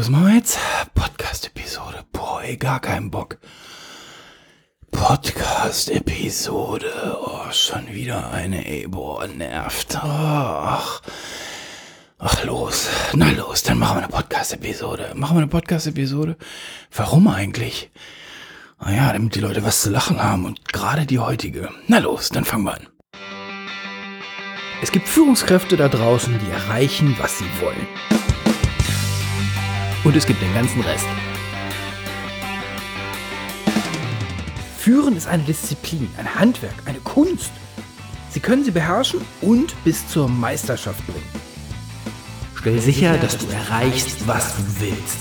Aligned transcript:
was 0.00 0.08
machen 0.08 0.28
wir 0.28 0.36
jetzt? 0.36 0.58
Podcast-Episode. 0.94 2.06
Boah, 2.10 2.42
ey, 2.42 2.56
gar 2.56 2.80
keinen 2.80 3.10
Bock. 3.10 3.36
Podcast-Episode. 4.90 7.18
Oh, 7.20 7.52
schon 7.52 7.92
wieder 7.92 8.30
eine, 8.30 8.66
ey, 8.66 8.86
boah, 8.88 9.26
nervt. 9.26 9.98
Ach. 10.00 11.02
Ach, 12.18 12.44
los. 12.44 12.88
Na 13.12 13.30
los, 13.32 13.62
dann 13.62 13.78
machen 13.78 13.98
wir 13.98 14.04
eine 14.04 14.12
Podcast-Episode. 14.12 15.12
Machen 15.16 15.36
wir 15.36 15.42
eine 15.42 15.50
Podcast-Episode? 15.50 16.38
Warum 16.96 17.28
eigentlich? 17.28 17.90
Naja, 18.82 19.12
damit 19.12 19.34
die 19.34 19.40
Leute 19.40 19.62
was 19.64 19.82
zu 19.82 19.90
lachen 19.90 20.22
haben 20.22 20.46
und 20.46 20.72
gerade 20.72 21.04
die 21.04 21.18
heutige. 21.18 21.68
Na 21.88 21.98
los, 21.98 22.30
dann 22.30 22.46
fangen 22.46 22.64
wir 22.64 22.72
an. 22.72 22.86
Es 24.80 24.92
gibt 24.92 25.06
Führungskräfte 25.06 25.76
da 25.76 25.88
draußen, 25.88 26.38
die 26.38 26.50
erreichen, 26.50 27.16
was 27.18 27.36
sie 27.36 27.44
wollen. 27.60 27.86
Und 30.02 30.16
es 30.16 30.26
gibt 30.26 30.40
den 30.40 30.54
ganzen 30.54 30.80
Rest. 30.80 31.04
Führen 34.78 35.14
ist 35.14 35.26
eine 35.26 35.42
Disziplin, 35.42 36.08
ein 36.16 36.34
Handwerk, 36.34 36.72
eine 36.86 37.00
Kunst. 37.00 37.50
Sie 38.30 38.40
können 38.40 38.64
sie 38.64 38.70
beherrschen 38.70 39.20
und 39.42 39.74
bis 39.84 40.08
zur 40.08 40.26
Meisterschaft 40.26 41.06
bringen. 41.06 41.28
Stell 42.58 42.80
sicher, 42.80 43.18
dass 43.18 43.36
du 43.36 43.46
erreichst, 43.48 44.26
was 44.26 44.56
du 44.56 44.62
willst. 44.80 45.18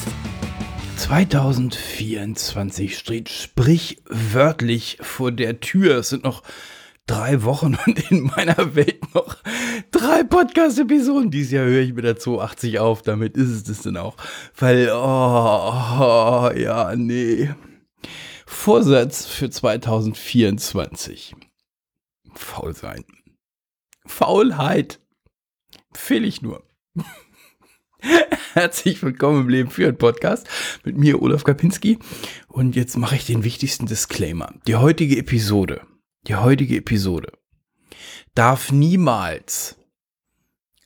2024 0.95 2.97
steht 2.97 3.27
sprichwörtlich 3.27 4.97
vor 5.01 5.33
der 5.33 5.59
Tür. 5.59 5.97
Es 5.97 6.07
sind 6.09 6.23
noch 6.23 6.41
drei 7.09 7.43
Wochen 7.43 7.75
und 7.87 8.11
in 8.11 8.23
meiner 8.23 8.75
Welt 8.75 9.13
noch 9.15 9.37
drei 9.91 10.23
Podcast-Episoden. 10.23 11.31
Dieses 11.31 11.51
Jahr 11.51 11.65
höre 11.65 11.81
ich 11.81 11.93
mit 11.93 12.05
der 12.05 12.17
280 12.17 12.79
auf, 12.79 13.01
damit 13.01 13.35
ist 13.35 13.49
es 13.49 13.63
das 13.63 13.81
dann 13.81 13.97
auch. 13.97 14.15
Weil, 14.55 14.89
oh, 14.91 14.93
oh, 14.95 16.51
ja, 16.55 16.95
nee. 16.95 17.49
Vorsatz 18.45 19.25
für 19.25 19.49
2024. 19.49 21.35
Faul 22.35 22.75
sein. 22.75 23.03
Faulheit. 24.05 24.99
Fehl 25.93 26.23
ich 26.23 26.43
nur. 26.43 26.63
Herzlich 28.53 29.01
willkommen 29.01 29.41
im 29.41 29.49
Leben 29.49 29.71
für 29.71 29.87
ein 29.87 29.97
Podcast 29.97 30.47
mit 30.83 30.97
mir, 30.97 31.21
Olaf 31.21 31.43
Kapinski. 31.43 31.97
Und 32.47 32.75
jetzt 32.75 32.97
mache 32.97 33.15
ich 33.15 33.25
den 33.25 33.43
wichtigsten 33.43 33.87
Disclaimer. 33.87 34.53
Die 34.67 34.75
heutige 34.75 35.17
Episode 35.17 35.81
die 36.29 36.35
heutige 36.35 36.77
Episode 36.77 37.31
darf 38.35 38.71
niemals 38.71 39.75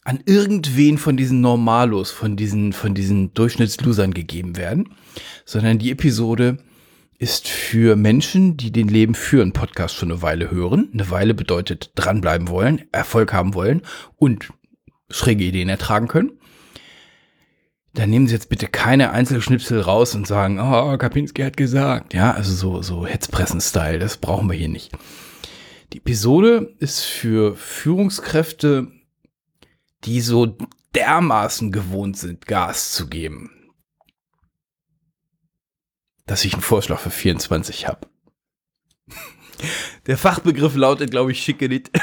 an 0.06 0.22
irgendwen 0.26 0.98
von 0.98 1.18
diesen 1.18 1.42
Normalos, 1.42 2.12
von 2.12 2.36
diesen, 2.36 2.74
von 2.74 2.94
diesen 2.94 3.34
Durchschnittslosern 3.34 4.14
gegeben 4.14 4.56
werden, 4.56 4.96
sondern 5.46 5.80
die 5.80 5.92
Episode 5.92 6.58
ist 7.20 7.48
für 7.48 7.96
Menschen, 7.96 8.58
die 8.58 8.72
den 8.72 8.88
Leben 8.88 9.16
führen 9.16 9.54
Podcast 9.54 9.96
schon 9.96 10.12
eine 10.12 10.22
Weile 10.22 10.50
hören. 10.50 10.90
Eine 10.94 11.10
Weile 11.10 11.34
bedeutet 11.34 11.92
dranbleiben 11.96 12.48
wollen, 12.48 12.86
Erfolg 12.92 13.34
haben 13.34 13.54
wollen 13.54 13.82
und 14.16 14.50
schräge 15.10 15.44
Ideen 15.44 15.70
ertragen 15.70 16.08
können. 16.08 16.32
Dann 17.94 18.10
nehmen 18.10 18.28
Sie 18.28 18.34
jetzt 18.34 18.50
bitte 18.50 18.68
keine 18.68 19.12
Einzelschnipsel 19.12 19.80
raus 19.82 20.16
und 20.16 20.26
sagen, 20.26 20.60
oh, 20.60 20.98
Kapinski 20.98 21.44
hat 21.44 21.58
gesagt. 21.58 22.14
Ja, 22.14 22.32
also 22.32 22.54
so, 22.54 22.82
so 22.82 23.06
Hetzpressen-Style, 23.06 24.00
das 24.00 24.18
brauchen 24.18 24.50
wir 24.50 24.58
hier 24.58 24.70
nicht. 24.70 24.92
Die 25.94 26.00
Episode 26.00 26.76
ist 26.80 27.02
für 27.02 27.56
Führungskräfte, 27.56 28.92
die 30.06 30.22
so 30.22 30.58
dermaßen 30.96 31.72
gewohnt 31.72 32.18
sind, 32.18 32.48
Gas 32.48 32.94
zu 32.94 33.08
geben, 33.08 33.52
dass 36.26 36.46
ich 36.46 36.54
einen 36.54 36.64
Vorschlag 36.64 37.00
für 37.00 37.12
24 37.12 37.88
habe. 37.88 38.08
Der 40.08 40.18
Fachbegriff 40.18 40.76
lautet, 40.76 41.12
glaube 41.12 41.32
ich, 41.32 41.42
Schickelit. 41.42 41.92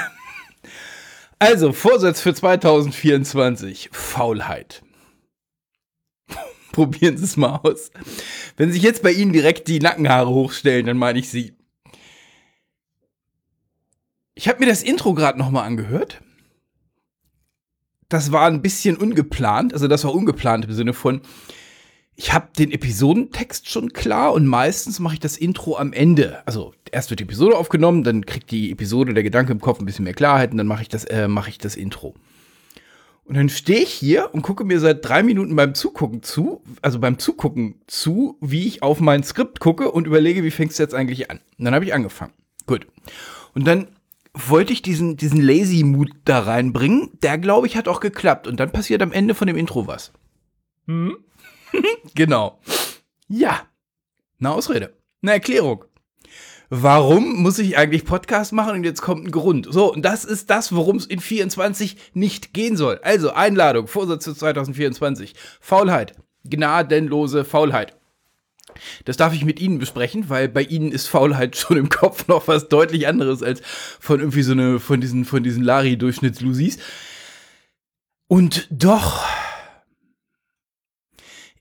Also, 1.43 1.73
Vorsatz 1.73 2.21
für 2.21 2.35
2024. 2.35 3.89
Faulheit. 3.93 4.83
Probieren 6.73 7.17
Sie 7.17 7.25
es 7.25 7.39
mal 7.39 7.57
aus. 7.63 7.91
Wenn 8.59 8.71
sich 8.71 8.83
jetzt 8.83 9.03
bei 9.03 9.11
Ihnen 9.11 9.33
direkt 9.33 9.67
die 9.67 9.79
Nackenhaare 9.79 10.29
hochstellen, 10.29 10.85
dann 10.85 10.99
meine 10.99 11.19
ich 11.19 11.31
Sie. 11.31 11.57
Ich 14.35 14.49
habe 14.49 14.61
mir 14.61 14.67
das 14.67 14.83
Intro 14.83 15.15
gerade 15.15 15.39
nochmal 15.39 15.67
angehört. 15.67 16.21
Das 18.09 18.33
war 18.33 18.47
ein 18.47 18.63
bisschen 18.63 18.97
ungeplant, 18.97 19.73
also 19.73 19.87
das 19.87 20.05
war 20.05 20.13
ungeplant 20.13 20.65
im 20.65 20.73
Sinne 20.73 20.93
von, 20.93 21.21
ich 22.17 22.35
habe 22.35 22.49
den 22.59 22.71
Episodentext 22.71 23.71
schon 23.71 23.93
klar 23.93 24.33
und 24.33 24.47
meistens 24.47 24.99
mache 24.99 25.15
ich 25.15 25.21
das 25.21 25.39
Intro 25.39 25.79
am 25.79 25.93
Ende. 25.93 26.47
Also 26.47 26.75
erst 26.91 27.09
wird 27.09 27.21
die 27.21 27.25
Episode 27.25 27.57
aufgenommen, 27.57 28.05
dann 28.05 28.27
kriegt 28.27 28.51
die 28.51 28.73
Episode 28.73 29.15
der 29.15 29.23
Gedanke 29.23 29.53
im 29.53 29.61
Kopf 29.61 29.79
ein 29.79 29.87
bisschen 29.87 30.05
mehr 30.05 30.13
Klarheit 30.13 30.51
und 30.51 30.59
dann 30.59 30.67
mache 30.67 30.83
ich 30.83 30.89
das, 30.89 31.05
äh, 31.05 31.29
mache 31.29 31.51
ich 31.51 31.59
das 31.59 31.77
Intro. 31.77 32.15
Und 33.25 33.37
dann 33.37 33.49
stehe 33.49 33.81
ich 33.81 33.93
hier 33.93 34.35
und 34.35 34.43
gucke 34.43 34.65
mir 34.65 34.81
seit 34.81 35.03
drei 35.03 35.23
Minuten 35.23 35.55
beim 35.55 35.75
Zugucken 35.75 36.23
zu, 36.23 36.63
also 36.83 36.99
beim 36.99 37.19
Zugucken 37.19 37.81
zu, 37.87 38.37
wie 38.41 38.67
ich 38.67 38.83
auf 38.83 39.01
mein 39.01 39.23
Skript 39.23 39.61
gucke 39.61 39.91
und 39.91 40.07
überlege, 40.07 40.43
wie 40.43 40.51
fängst 40.51 40.79
du 40.79 40.83
jetzt 40.83 40.95
eigentlich 40.95 41.31
an? 41.31 41.39
Und 41.59 41.65
dann 41.65 41.75
habe 41.75 41.85
ich 41.85 41.95
angefangen. 41.95 42.33
Gut. 42.67 42.87
Und 43.55 43.67
dann 43.67 43.87
wollte 44.35 44.73
ich 44.73 44.83
diesen, 44.83 45.17
diesen 45.17 45.41
Lazy-Mut 45.41 46.11
da 46.25 46.41
reinbringen. 46.41 47.11
Der, 47.23 47.39
glaube 47.39 47.67
ich, 47.67 47.77
hat 47.77 47.89
auch 47.89 48.01
geklappt. 48.01 48.47
Und 48.47 48.61
dann 48.61 48.73
passiert 48.73 49.03
am 49.03 49.13
Ende 49.13 49.35
von 49.35 49.47
dem 49.47 49.57
Intro 49.57 49.87
was. 49.87 50.13
Hm? 50.87 51.17
genau. 52.15 52.61
Ja. 53.29 53.63
Eine 54.39 54.53
Ausrede. 54.53 54.95
Eine 55.23 55.33
Erklärung. 55.33 55.85
Warum 56.73 57.43
muss 57.43 57.59
ich 57.59 57.77
eigentlich 57.77 58.05
Podcast 58.05 58.53
machen? 58.53 58.75
Und 58.75 58.85
jetzt 58.85 59.03
kommt 59.03 59.27
ein 59.27 59.33
Grund. 59.33 59.67
So, 59.69 59.93
und 59.93 60.03
das 60.03 60.25
ist 60.25 60.51
das, 60.51 60.73
worum 60.73 60.97
es 60.97 61.07
in 61.07 61.19
24 61.19 61.97
nicht 62.15 62.55
gehen 62.55 62.77
soll. 62.77 63.01
Also, 63.03 63.33
Einladung, 63.33 63.89
Vorsatz 63.89 64.25
zu 64.25 64.35
2024. 64.35 65.35
Faulheit. 65.61 66.15
Gnadenlose 66.45 67.45
Faulheit. 67.45 68.00
Das 69.05 69.17
darf 69.17 69.35
ich 69.35 69.45
mit 69.45 69.61
Ihnen 69.61 69.79
besprechen, 69.79 70.29
weil 70.29 70.49
bei 70.49 70.63
Ihnen 70.63 70.93
ist 70.93 71.07
Faulheit 71.07 71.57
schon 71.57 71.77
im 71.77 71.89
Kopf 71.89 72.29
noch 72.29 72.49
was 72.49 72.69
deutlich 72.69 73.07
anderes 73.07 73.43
als 73.43 73.61
von 73.65 74.21
irgendwie 74.21 74.43
so 74.43 74.53
eine, 74.53 74.79
von 74.79 75.01
diesen, 75.01 75.25
von 75.25 75.43
diesen 75.43 75.63
Lari-Durchschnittslusis. 75.63 76.79
Und 78.29 78.69
doch, 78.71 79.27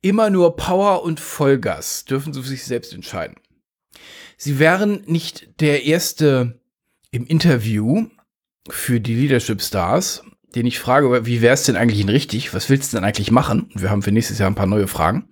immer 0.02 0.30
nur 0.30 0.56
Power 0.56 1.04
und 1.04 1.20
Vollgas 1.20 2.06
dürfen 2.06 2.34
Sie 2.34 2.42
für 2.42 2.48
sich 2.48 2.66
selbst 2.66 2.94
entscheiden. 2.94 3.38
Sie 4.38 4.60
wären 4.60 5.04
nicht 5.06 5.60
der 5.60 5.84
Erste 5.84 6.62
im 7.12 7.26
Interview 7.26 8.08
für 8.70 9.00
die 9.00 9.16
Leadership 9.16 9.62
Stars, 9.62 10.24
den 10.56 10.66
ich 10.66 10.80
frage, 10.80 11.26
wie 11.26 11.42
wäre 11.42 11.54
es 11.54 11.64
denn 11.64 11.76
eigentlich 11.76 12.02
in 12.02 12.10
richtig? 12.10 12.54
Was 12.54 12.70
willst 12.70 12.94
du 12.94 12.98
denn 12.98 13.04
eigentlich 13.04 13.32
machen? 13.32 13.72
Wir 13.74 13.90
haben 13.90 14.02
für 14.02 14.12
nächstes 14.12 14.40
Jahr 14.40 14.50
ein 14.50 14.56
paar 14.56 14.68
neue 14.68 14.88
Fragen 14.88 15.28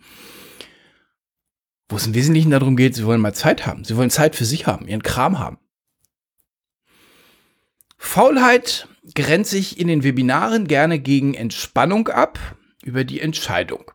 wo 1.90 1.96
es 1.96 2.08
im 2.08 2.14
Wesentlichen 2.14 2.52
darum 2.52 2.76
geht, 2.76 2.96
sie 2.96 3.06
wollen 3.06 3.22
mal 3.22 3.34
Zeit 3.34 3.66
haben. 3.66 3.84
Sie 3.84 3.96
wollen 3.96 4.10
Zeit 4.10 4.36
für 4.36 4.46
sich 4.46 4.68
haben, 4.68 4.88
ihren 4.88 5.04
Kram 5.04 5.40
haben. 5.40 5.58
Faulheit 7.98 8.88
grenzt 9.16 9.52
sich 9.52 9.80
in 9.80 9.88
den 9.88 10.04
Webinaren 10.04 10.68
gerne 10.68 11.00
gegen 11.00 11.34
Entspannung 11.34 12.10
ab 12.10 12.40
über 12.84 13.04
die 13.04 13.22
Entscheidung. 13.22 13.92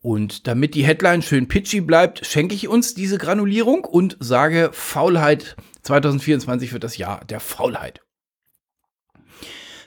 Und 0.00 0.46
damit 0.46 0.74
die 0.74 0.84
Headline 0.84 1.20
schön 1.20 1.48
pitchy 1.48 1.82
bleibt, 1.82 2.24
schenke 2.24 2.54
ich 2.54 2.68
uns 2.68 2.94
diese 2.94 3.18
Granulierung 3.18 3.84
und 3.84 4.16
sage, 4.20 4.70
Faulheit 4.72 5.56
2024 5.82 6.72
wird 6.72 6.84
das 6.84 6.96
Jahr 6.96 7.24
der 7.26 7.40
Faulheit. 7.40 8.00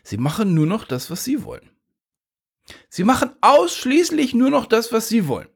Sie 0.03 0.17
machen 0.17 0.53
nur 0.53 0.67
noch 0.67 0.85
das, 0.85 1.09
was 1.09 1.23
sie 1.23 1.43
wollen. 1.43 1.71
Sie 2.89 3.03
machen 3.03 3.31
ausschließlich 3.41 4.35
nur 4.35 4.49
noch 4.49 4.67
das, 4.67 4.91
was 4.91 5.09
sie 5.09 5.27
wollen 5.27 5.47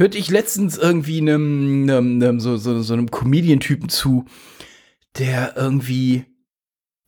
hörte 0.00 0.16
ich 0.16 0.30
letztens 0.30 0.78
irgendwie 0.78 1.20
einem, 1.20 1.82
einem, 1.82 2.22
einem 2.22 2.40
so, 2.40 2.56
so, 2.56 2.80
so 2.80 2.94
einem 2.94 3.10
Comedian-Typen 3.10 3.90
zu, 3.90 4.24
der 5.18 5.52
irgendwie, 5.56 6.24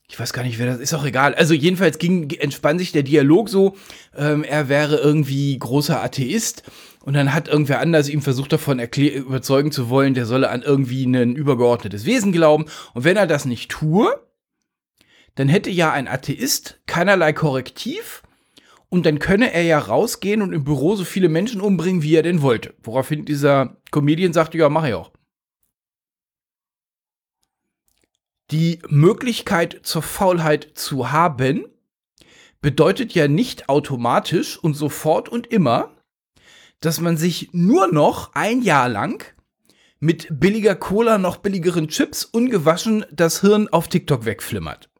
ich 0.09 0.21
weiß 0.21 0.35
gar 0.35 0.43
nicht, 0.43 0.59
wer 0.59 0.67
das 0.67 0.79
ist, 0.79 0.93
auch 0.93 1.07
egal. 1.07 1.35
Also 1.35 1.55
jedenfalls 1.55 1.99
ging, 1.99 2.29
entspann 2.33 2.79
sich 2.79 2.93
der 2.93 3.03
Dialog 3.03 3.49
so, 3.49 3.77
ähm, 4.15 4.45
er 4.45 4.69
wäre 4.69 4.97
irgendwie 4.99 5.59
großer 5.59 6.05
Atheist. 6.05 6.65
Und 7.03 7.15
dann 7.15 7.33
hat 7.33 7.49
irgendwer 7.49 7.81
anders 7.81 8.11
ihm 8.11 8.21
versucht 8.21 8.53
davon 8.53 8.79
überzeugen 8.79 9.73
zu 9.73 9.89
wollen, 9.89 10.13
der 10.13 10.27
solle 10.27 10.51
an 10.51 10.61
irgendwie 10.61 11.05
ein 11.07 11.35
übergeordnetes 11.35 12.05
Wesen 12.05 12.31
glauben. 12.31 12.67
Und 12.93 13.05
wenn 13.05 13.17
er 13.17 13.27
das 13.27 13.47
nicht 13.47 13.71
tue, 13.71 14.15
dann 15.35 15.49
hätte 15.49 15.71
ja 15.71 15.91
ein 15.93 16.09
Atheist 16.09 16.83
keinerlei 16.87 17.33
Korrektiv 17.33 18.23
und 18.93 19.07
dann 19.07 19.19
könne 19.19 19.55
er 19.55 19.63
ja 19.63 19.79
rausgehen 19.79 20.43
und 20.43 20.53
im 20.53 20.65
Büro 20.65 20.97
so 20.97 21.05
viele 21.05 21.31
Menschen 21.31 21.63
umbringen, 21.63 22.03
wie 22.03 22.15
er 22.15 22.23
denn 22.23 22.43
wollte. 22.43 22.75
Woraufhin 22.83 23.25
dieser 23.25 23.79
Comedian 23.91 24.35
sagte, 24.35 24.59
ja, 24.59 24.69
mach 24.69 24.85
ich 24.85 24.93
auch. 24.93 25.13
Die 28.51 28.81
Möglichkeit 28.89 29.81
zur 29.83 30.03
Faulheit 30.03 30.73
zu 30.75 31.11
haben, 31.11 31.65
bedeutet 32.61 33.15
ja 33.15 33.29
nicht 33.29 33.71
automatisch 33.71 34.59
und 34.59 34.75
sofort 34.75 35.31
und 35.31 35.47
immer, 35.47 35.97
dass 36.81 37.01
man 37.01 37.17
sich 37.17 37.49
nur 37.53 37.91
noch 37.91 38.35
ein 38.35 38.61
Jahr 38.61 38.91
lang 38.91 39.25
mit 40.01 40.29
billiger 40.31 40.75
Cola, 40.75 41.17
noch 41.17 41.39
billigeren 41.39 41.89
Chips, 41.89 42.27
ungewaschen 42.27 43.07
das 43.11 43.41
Hirn 43.41 43.69
auf 43.69 43.89
TikTok 43.89 44.27
wegflimmert. 44.27 44.92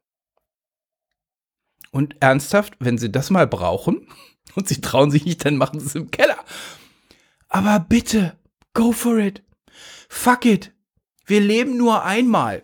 Und 1.93 2.17
ernsthaft, 2.21 2.75
wenn 2.81 2.99
sie 2.99 3.13
das 3.13 3.31
mal 3.31 3.47
brauchen 3.47 4.09
und 4.57 4.67
sie 4.67 4.81
trauen 4.81 5.13
sich 5.13 5.25
nicht, 5.25 5.45
dann 5.45 5.57
machen 5.57 5.79
sie 5.79 5.87
es 5.87 5.95
im 5.95 6.11
Keller. 6.11 6.39
Aber 7.49 7.79
bitte, 7.81 8.37
go 8.75 8.91
for 8.91 9.19
it. 9.19 9.45
Fuck 10.09 10.47
it. 10.47 10.73
Wir 11.27 11.41
leben 11.41 11.77
nur 11.77 12.05
einmal. 12.05 12.63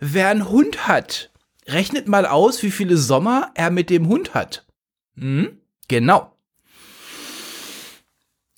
Wer 0.00 0.28
einen 0.28 0.48
Hund 0.48 0.88
hat, 0.88 1.30
rechnet 1.66 2.08
mal 2.08 2.26
aus, 2.26 2.62
wie 2.62 2.70
viele 2.70 2.96
Sommer 2.96 3.52
er 3.54 3.70
mit 3.70 3.90
dem 3.90 4.08
Hund 4.08 4.34
hat. 4.34 4.66
Hm? 5.16 5.60
Genau. 5.88 6.36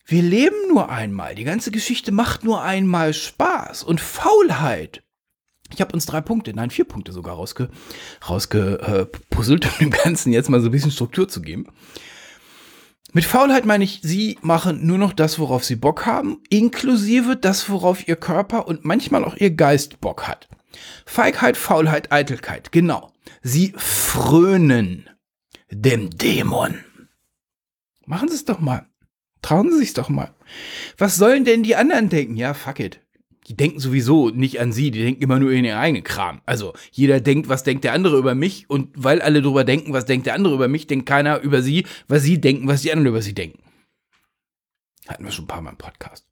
Wir 0.05 0.23
leben 0.23 0.69
nur 0.69 0.89
einmal. 0.89 1.35
Die 1.35 1.45
ganze 1.45 1.73
Geschichte 1.73 2.13
macht 2.13 2.45
nur 2.45 2.63
einmal 2.63 3.13
Spaß. 3.13 3.83
Und 3.83 4.01
Faulheit. 4.01 5.03
Ich 5.73 5.81
habe 5.81 5.93
uns 5.93 6.07
drei 6.07 6.21
Punkte, 6.21 6.55
nein, 6.55 6.71
vier 6.71 6.85
Punkte 6.85 7.13
sogar 7.13 7.35
rausge, 7.35 7.71
rausgepuzzelt, 8.29 9.67
um 9.73 9.79
dem 9.79 9.91
Ganzen 9.91 10.33
jetzt 10.33 10.49
mal 10.49 10.61
so 10.61 10.69
ein 10.69 10.73
bisschen 10.73 10.91
Struktur 10.91 11.29
zu 11.29 11.43
geben. 11.43 11.67
Mit 13.13 13.25
Faulheit 13.25 13.65
meine 13.65 13.85
ich, 13.85 14.01
sie 14.03 14.39
machen 14.43 14.87
nur 14.87 14.99
noch 14.99 15.13
das, 15.13 15.39
worauf 15.39 15.65
sie 15.65 15.77
Bock 15.77 16.05
haben, 16.05 16.43
inklusive 16.51 17.37
das, 17.37 17.71
worauf 17.71 18.07
ihr 18.07 18.17
Körper 18.17 18.69
und 18.69 18.85
manchmal 18.85 19.25
auch 19.25 19.37
ihr 19.37 19.51
Geist 19.51 20.01
Bock 20.01 20.29
hat. 20.29 20.49
Feigheit, 21.07 21.57
Faulheit, 21.57 22.13
Eitelkeit, 22.13 22.73
genau. 22.73 23.13
Sie 23.43 23.73
frönen 23.77 25.09
dem 25.71 26.11
Dämon. 26.11 26.85
Machen 28.05 28.29
Sie 28.29 28.35
es 28.35 28.45
doch 28.45 28.61
mal. 28.61 28.87
Trauen 29.43 29.71
Sie 29.71 29.79
sich 29.79 29.95
doch 29.95 30.09
mal. 30.09 30.35
Was 30.99 31.17
sollen 31.17 31.45
denn 31.45 31.63
die 31.63 31.77
anderen 31.77 32.09
denken? 32.09 32.37
Ja, 32.37 32.55
fuck 32.55 32.81
it. 32.81 33.01
Die 33.47 33.57
denken 33.57 33.79
sowieso 33.79 34.31
nicht 34.31 34.61
an 34.61 34.73
sie, 34.73 34.91
die 34.91 35.03
denken 35.03 35.23
immer 35.23 35.39
nur 35.39 35.53
in 35.53 35.65
ihren 35.65 35.79
eigenen 35.79 36.03
Kram. 36.03 36.41
Also 36.47 36.73
jeder 36.91 37.21
denkt, 37.21 37.49
was 37.49 37.63
denkt 37.63 37.85
der 37.85 37.93
andere 37.93 38.19
über 38.19 38.35
mich 38.35 38.69
und 38.69 38.91
weil 38.97 39.23
alle 39.23 39.41
drüber 39.41 39.63
denken, 39.63 39.93
was 39.93 40.05
denkt 40.05 40.27
der 40.27 40.35
andere 40.35 40.55
über 40.55 40.69
mich, 40.69 40.87
denkt 40.87 41.07
keiner 41.07 41.41
über 41.41 41.63
sie, 41.63 41.87
was 42.09 42.25
sie 42.25 42.41
denken, 42.41 42.67
was 42.67 42.83
die 42.83 42.91
anderen 42.91 43.09
über 43.09 43.23
sie 43.23 43.35
denken. 43.35 43.63
Hatten 45.07 45.25
wir 45.25 45.31
schon 45.31 45.45
ein 45.45 45.49
paar 45.49 45.63
Mal 45.63 45.71
im 45.71 45.77
Podcast. 45.77 46.27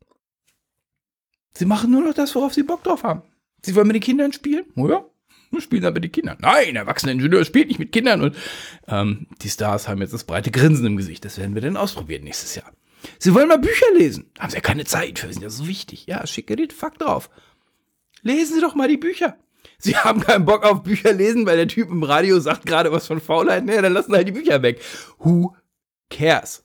Sie 1.56 1.66
machen 1.66 1.92
nur 1.92 2.02
noch 2.02 2.14
das, 2.14 2.34
worauf 2.34 2.52
sie 2.52 2.64
Bock 2.64 2.82
drauf 2.82 3.04
haben. 3.04 3.22
Sie 3.62 3.76
wollen 3.76 3.86
mit 3.86 3.94
den 3.94 4.02
Kindern 4.02 4.32
spielen? 4.32 4.64
Oh 4.74 4.88
ja, 4.88 5.04
wir 5.52 5.60
spielen 5.60 5.84
aber 5.84 5.94
mit 5.94 6.04
den 6.04 6.12
Kindern. 6.12 6.38
Nein, 6.40 6.74
erwachsener 6.74 7.12
Ingenieur 7.12 7.44
spielt 7.44 7.68
nicht 7.68 7.78
mit 7.78 7.92
Kindern. 7.92 8.22
Und 8.22 8.36
ähm, 8.88 9.28
die 9.40 9.48
Stars 9.48 9.86
haben 9.86 10.00
jetzt 10.00 10.12
das 10.12 10.24
breite 10.24 10.50
Grinsen 10.50 10.84
im 10.84 10.96
Gesicht. 10.96 11.24
Das 11.24 11.38
werden 11.38 11.54
wir 11.54 11.62
dann 11.62 11.76
ausprobieren 11.76 12.24
nächstes 12.24 12.56
Jahr. 12.56 12.72
Sie 13.18 13.34
wollen 13.34 13.48
mal 13.48 13.58
Bücher 13.58 13.86
lesen. 13.96 14.30
Haben 14.38 14.50
Sie 14.50 14.56
ja 14.56 14.60
keine 14.60 14.84
Zeit 14.84 15.18
für, 15.18 15.32
sind 15.32 15.42
ja 15.42 15.50
so 15.50 15.66
wichtig. 15.66 16.06
Ja, 16.06 16.26
schicke 16.26 16.56
den 16.56 16.70
Fakt 16.70 17.02
drauf. 17.02 17.30
Lesen 18.22 18.54
Sie 18.54 18.60
doch 18.60 18.74
mal 18.74 18.88
die 18.88 18.96
Bücher. 18.96 19.36
Sie 19.78 19.96
haben 19.96 20.20
keinen 20.20 20.44
Bock 20.44 20.64
auf 20.64 20.82
Bücher 20.82 21.12
lesen, 21.12 21.46
weil 21.46 21.56
der 21.56 21.68
Typ 21.68 21.90
im 21.90 22.02
Radio 22.02 22.40
sagt 22.40 22.66
gerade 22.66 22.92
was 22.92 23.06
von 23.06 23.20
Faulheit. 23.20 23.64
Nee, 23.64 23.80
dann 23.80 23.92
lassen 23.92 24.10
Sie 24.10 24.16
halt 24.16 24.28
die 24.28 24.32
Bücher 24.32 24.62
weg. 24.62 24.80
Who 25.18 25.54
cares? 26.10 26.64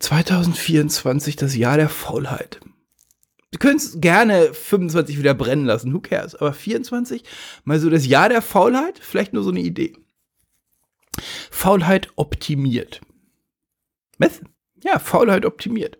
2024, 0.00 1.36
das 1.36 1.56
Jahr 1.56 1.76
der 1.76 1.88
Faulheit. 1.88 2.60
Können 3.58 3.78
es 3.78 4.00
gerne 4.00 4.52
25 4.52 5.18
wieder 5.18 5.34
brennen 5.34 5.64
lassen, 5.64 5.92
who 5.92 6.00
cares? 6.00 6.34
Aber 6.34 6.52
24, 6.52 7.24
mal 7.64 7.80
so 7.80 7.88
das 7.88 8.06
Jahr 8.06 8.28
der 8.28 8.42
Faulheit, 8.42 9.00
vielleicht 9.00 9.32
nur 9.32 9.42
so 9.42 9.50
eine 9.50 9.60
Idee. 9.60 9.96
Faulheit 11.50 12.08
optimiert. 12.16 13.00
Meth? 14.18 14.42
Ja, 14.82 14.98
Faulheit 14.98 15.44
optimiert. 15.44 15.98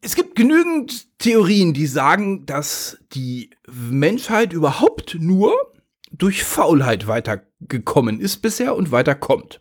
Es 0.00 0.14
gibt 0.14 0.36
genügend 0.36 1.18
Theorien, 1.18 1.74
die 1.74 1.86
sagen, 1.86 2.46
dass 2.46 2.98
die 3.12 3.50
Menschheit 3.68 4.52
überhaupt 4.52 5.16
nur 5.18 5.72
durch 6.12 6.44
Faulheit 6.44 7.08
weitergekommen 7.08 8.20
ist 8.20 8.38
bisher 8.38 8.76
und 8.76 8.92
weiterkommt. 8.92 9.60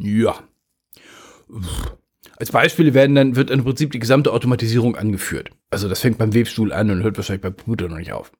Ja. 0.00 0.42
Als 2.36 2.50
Beispiele 2.50 2.94
werden 2.94 3.14
dann, 3.14 3.36
wird 3.36 3.50
im 3.50 3.62
Prinzip 3.62 3.92
die 3.92 4.00
gesamte 4.00 4.32
Automatisierung 4.32 4.96
angeführt. 4.96 5.50
Also 5.70 5.88
das 5.88 6.00
fängt 6.00 6.18
beim 6.18 6.34
Webstuhl 6.34 6.72
an 6.72 6.90
und 6.90 7.02
hört 7.02 7.16
wahrscheinlich 7.16 7.42
beim 7.42 7.56
Computer 7.56 7.88
noch 7.88 7.98
nicht 7.98 8.12
auf. 8.12 8.32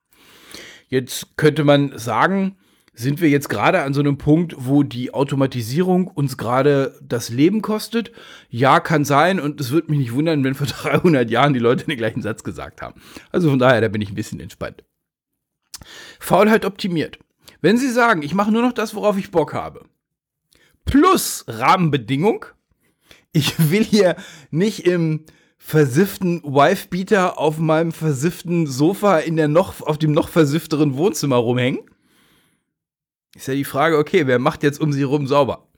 Jetzt 0.89 1.37
könnte 1.37 1.65
man 1.65 1.97
sagen, 1.97 2.57
sind 2.95 3.21
wir 3.21 3.29
jetzt 3.29 3.49
gerade 3.49 3.83
an 3.83 3.93
so 3.93 4.01
einem 4.01 4.19
Punkt, 4.19 4.55
wo 4.57 4.83
die 4.83 5.13
Automatisierung 5.13 6.07
uns 6.07 6.37
gerade 6.37 6.99
das 7.03 7.29
Leben 7.29 7.61
kostet? 7.61 8.13
Ja, 8.49 8.79
kann 8.81 9.05
sein 9.05 9.41
und 9.41 9.61
es 9.61 9.71
würde 9.71 9.91
mich 9.91 9.99
nicht 9.99 10.13
wundern, 10.13 10.45
wenn 10.45 10.55
vor 10.55 10.67
300 10.91 11.29
Jahren 11.31 11.55
die 11.55 11.61
Leute 11.61 11.85
den 11.85 11.99
gleichen 11.99 12.23
Satz 12.23 12.45
gesagt 12.45 12.83
haben. 12.83 13.01
Also 13.31 13.51
von 13.51 13.59
daher, 13.59 13.81
da 13.81 13.89
bin 13.89 14.01
ich 14.01 14.11
ein 14.11 14.15
bisschen 14.15 14.41
entspannt. 14.41 14.85
Faulheit 16.21 16.65
optimiert. 16.65 17.19
Wenn 17.61 17.79
Sie 17.79 17.91
sagen, 17.91 18.23
ich 18.23 18.35
mache 18.35 18.53
nur 18.53 18.63
noch 18.63 18.73
das, 18.73 18.95
worauf 18.95 19.19
ich 19.19 19.31
Bock 19.31 19.55
habe, 19.55 19.85
plus 20.85 21.45
Rahmenbedingung, 21.49 22.47
ich 23.33 23.71
will 23.71 23.83
hier 23.83 24.17
nicht 24.51 24.87
im 24.87 25.25
versifften 25.57 26.43
Wife-Beater 26.45 27.39
auf 27.39 27.59
meinem 27.59 27.91
versifften 27.91 28.67
Sofa 28.67 29.19
in 29.19 29.37
der 29.37 29.49
noch, 29.49 29.81
auf 29.81 29.99
dem 29.99 30.13
noch 30.13 30.29
versiffteren 30.29 30.97
Wohnzimmer 30.97 31.37
rumhängen, 31.37 31.81
ist 33.35 33.49
ja 33.49 33.55
die 33.55 33.65
Frage, 33.65 33.99
okay, 33.99 34.27
wer 34.27 34.39
macht 34.39 34.63
jetzt 34.63 34.81
um 34.81 34.93
sie 34.93 35.03
rum 35.03 35.27
sauber? 35.27 35.69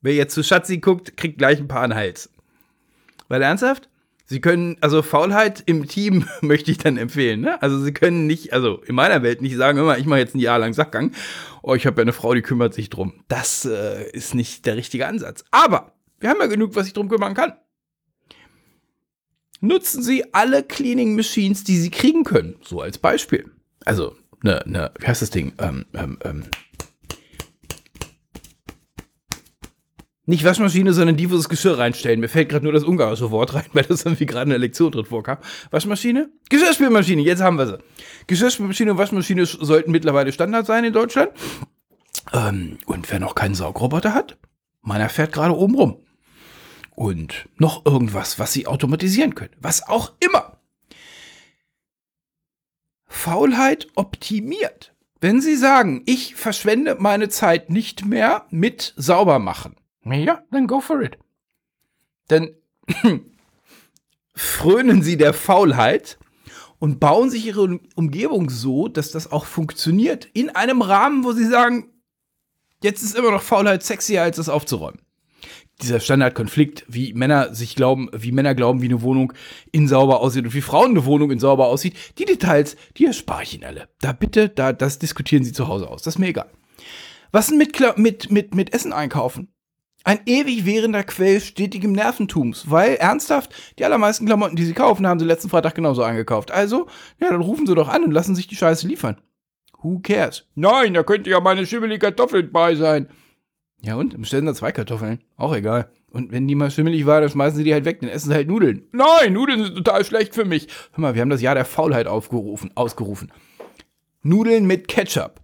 Wer 0.00 0.14
jetzt 0.14 0.34
zu 0.34 0.42
Schatzi 0.42 0.78
guckt, 0.78 1.16
kriegt 1.16 1.38
gleich 1.38 1.58
ein 1.58 1.68
paar 1.68 1.82
an 1.82 1.94
Hals. 1.94 2.30
Weil 3.28 3.42
ernsthaft? 3.42 3.88
Sie 4.24 4.40
können, 4.40 4.76
also 4.80 5.02
Faulheit 5.02 5.62
im 5.66 5.88
Team 5.88 6.24
möchte 6.40 6.70
ich 6.70 6.78
dann 6.78 6.96
empfehlen, 6.96 7.40
ne? 7.40 7.60
Also 7.60 7.80
sie 7.80 7.92
können 7.92 8.26
nicht, 8.26 8.52
also 8.52 8.80
in 8.86 8.94
meiner 8.94 9.22
Welt 9.22 9.42
nicht 9.42 9.56
sagen, 9.56 9.78
immer, 9.78 9.98
ich 9.98 10.06
mache 10.06 10.20
jetzt 10.20 10.34
ein 10.34 10.40
Jahr 10.40 10.58
lang 10.58 10.72
Sackgang. 10.72 11.12
Oh, 11.62 11.74
ich 11.74 11.84
habe 11.84 12.00
ja 12.00 12.02
eine 12.02 12.12
Frau, 12.12 12.32
die 12.32 12.42
kümmert 12.42 12.72
sich 12.72 12.90
drum. 12.90 13.24
Das 13.28 13.64
äh, 13.64 14.08
ist 14.12 14.34
nicht 14.34 14.66
der 14.66 14.76
richtige 14.76 15.06
Ansatz. 15.06 15.44
Aber 15.50 15.94
wir 16.20 16.30
haben 16.30 16.40
ja 16.40 16.46
genug, 16.46 16.76
was 16.76 16.84
sich 16.84 16.94
drum 16.94 17.08
kümmern 17.08 17.34
kann. 17.34 17.54
Nutzen 19.60 20.02
Sie 20.02 20.32
alle 20.32 20.62
Cleaning 20.62 21.16
Machines, 21.16 21.64
die 21.64 21.76
Sie 21.76 21.90
kriegen 21.90 22.24
können. 22.24 22.56
So 22.62 22.80
als 22.80 22.98
Beispiel. 22.98 23.50
Also 23.84 24.16
eine, 24.42 24.64
eine, 24.64 24.92
wie 24.98 25.06
heißt 25.06 25.22
das 25.22 25.30
Ding? 25.30 25.52
Ähm, 25.58 25.86
ähm, 25.94 26.18
ähm. 26.24 26.44
Nicht 30.26 30.44
Waschmaschine, 30.44 30.92
sondern 30.92 31.16
die, 31.16 31.28
wo 31.30 31.34
das 31.34 31.48
Geschirr 31.48 31.78
reinstellen. 31.78 32.20
Mir 32.20 32.28
fällt 32.28 32.50
gerade 32.50 32.64
nur 32.64 32.72
das 32.72 32.84
ungarische 32.84 33.32
Wort 33.32 33.52
rein, 33.54 33.66
weil 33.72 33.82
das 33.82 34.04
irgendwie 34.04 34.26
gerade 34.26 34.44
in 34.44 34.50
der 34.50 34.58
Lektion 34.60 34.92
drin 34.92 35.04
vorkam. 35.04 35.38
Waschmaschine? 35.70 36.30
Geschirrspülmaschine, 36.48 37.22
jetzt 37.22 37.42
haben 37.42 37.58
wir 37.58 37.66
sie. 37.66 37.78
Geschirrspülmaschine 38.28 38.92
und 38.92 38.98
Waschmaschine 38.98 39.44
sollten 39.44 39.90
mittlerweile 39.90 40.32
Standard 40.32 40.66
sein 40.66 40.84
in 40.84 40.92
Deutschland. 40.92 41.32
Ähm, 42.32 42.78
und 42.86 43.10
wer 43.10 43.18
noch 43.18 43.34
keinen 43.34 43.54
Saugroboter 43.54 44.14
hat, 44.14 44.38
meiner 44.82 45.08
fährt 45.08 45.32
gerade 45.32 45.56
oben 45.56 45.74
rum. 45.74 45.96
Und 46.94 47.48
noch 47.56 47.84
irgendwas, 47.86 48.38
was 48.38 48.52
sie 48.52 48.66
automatisieren 48.66 49.34
können. 49.34 49.54
Was 49.60 49.88
auch 49.88 50.12
immer. 50.20 50.59
Faulheit 53.10 53.88
optimiert. 53.96 54.94
Wenn 55.20 55.42
Sie 55.42 55.56
sagen, 55.56 56.02
ich 56.06 56.36
verschwende 56.36 56.96
meine 56.98 57.28
Zeit 57.28 57.68
nicht 57.68 58.06
mehr 58.06 58.46
mit 58.50 58.94
Saubermachen, 58.96 59.76
ja, 60.04 60.42
dann 60.50 60.66
go 60.66 60.80
for 60.80 61.02
it. 61.02 61.18
Dann 62.28 62.50
frönen 64.34 65.02
Sie 65.02 65.18
der 65.18 65.34
Faulheit 65.34 66.18
und 66.78 67.00
bauen 67.00 67.28
sich 67.28 67.44
Ihre 67.44 67.80
Umgebung 67.96 68.48
so, 68.48 68.88
dass 68.88 69.10
das 69.10 69.30
auch 69.30 69.44
funktioniert. 69.44 70.26
In 70.32 70.48
einem 70.48 70.80
Rahmen, 70.80 71.24
wo 71.24 71.32
Sie 71.32 71.46
sagen, 71.46 71.92
jetzt 72.82 73.02
ist 73.02 73.16
immer 73.16 73.32
noch 73.32 73.42
Faulheit 73.42 73.82
sexier, 73.82 74.22
als 74.22 74.38
es 74.38 74.48
aufzuräumen 74.48 75.02
dieser 75.82 76.00
Standardkonflikt, 76.00 76.84
wie 76.88 77.12
Männer 77.14 77.54
sich 77.54 77.74
glauben, 77.74 78.08
wie 78.12 78.32
Männer 78.32 78.54
glauben, 78.54 78.82
wie 78.82 78.86
eine 78.86 79.02
Wohnung 79.02 79.32
in 79.72 79.88
sauber 79.88 80.20
aussieht 80.20 80.44
und 80.44 80.54
wie 80.54 80.60
Frauen 80.60 80.90
eine 80.90 81.04
Wohnung 81.04 81.30
in 81.30 81.38
sauber 81.38 81.66
aussieht, 81.66 81.96
die 82.18 82.24
Details, 82.24 82.76
die 82.96 83.06
erspare 83.06 83.42
ich 83.42 83.54
Ihnen 83.54 83.64
alle. 83.64 83.88
Da 84.00 84.12
bitte, 84.12 84.48
da, 84.48 84.72
das 84.72 84.98
diskutieren 84.98 85.44
Sie 85.44 85.52
zu 85.52 85.68
Hause 85.68 85.88
aus. 85.88 86.02
Das 86.02 86.14
ist 86.14 86.18
mir 86.18 86.28
egal. 86.28 86.50
Was 87.32 87.48
denn 87.48 87.58
mit, 87.58 87.78
mit, 87.96 88.30
mit, 88.30 88.54
mit 88.54 88.74
Essen 88.74 88.92
einkaufen? 88.92 89.52
Ein 90.02 90.20
ewig 90.24 90.64
währender 90.64 91.04
Quell 91.04 91.40
stetigem 91.40 91.92
Nerventums, 91.92 92.70
weil 92.70 92.94
ernsthaft, 92.94 93.54
die 93.78 93.84
allermeisten 93.84 94.24
Klamotten, 94.24 94.56
die 94.56 94.64
Sie 94.64 94.72
kaufen, 94.72 95.06
haben 95.06 95.20
Sie 95.20 95.26
letzten 95.26 95.50
Freitag 95.50 95.74
genauso 95.74 96.02
eingekauft. 96.02 96.50
Also, 96.50 96.86
ja, 97.20 97.28
dann 97.28 97.42
rufen 97.42 97.66
Sie 97.66 97.74
doch 97.74 97.88
an 97.88 98.04
und 98.04 98.10
lassen 98.10 98.34
sich 98.34 98.46
die 98.46 98.56
Scheiße 98.56 98.88
liefern. 98.88 99.20
Who 99.82 100.00
cares? 100.02 100.46
Nein, 100.54 100.94
da 100.94 101.02
könnte 101.02 101.30
ja 101.30 101.40
meine 101.40 101.66
schimmelige 101.66 101.98
Kartoffeln 102.06 102.50
bei 102.50 102.74
sein. 102.74 103.08
Ja 103.82 103.96
und? 103.96 104.20
Bestellen 104.20 104.46
da 104.46 104.54
zwei 104.54 104.72
Kartoffeln. 104.72 105.20
Auch 105.36 105.54
egal. 105.54 105.90
Und 106.10 106.32
wenn 106.32 106.48
die 106.48 106.54
mal 106.54 106.70
schimmelig 106.70 107.06
war, 107.06 107.20
dann 107.20 107.30
schmeißen 107.30 107.56
sie 107.56 107.64
die 107.64 107.72
halt 107.72 107.84
weg, 107.84 108.00
dann 108.00 108.10
essen 108.10 108.30
sie 108.30 108.34
halt 108.34 108.48
Nudeln. 108.48 108.82
Nein, 108.92 109.32
Nudeln 109.32 109.64
sind 109.64 109.76
total 109.76 110.04
schlecht 110.04 110.34
für 110.34 110.44
mich. 110.44 110.66
Hör 110.92 111.02
mal, 111.02 111.14
wir 111.14 111.22
haben 111.22 111.30
das 111.30 111.40
Jahr 111.40 111.54
der 111.54 111.64
Faulheit 111.64 112.06
aufgerufen, 112.06 112.70
ausgerufen. 112.74 113.32
Nudeln 114.22 114.66
mit 114.66 114.88
Ketchup. 114.88 115.40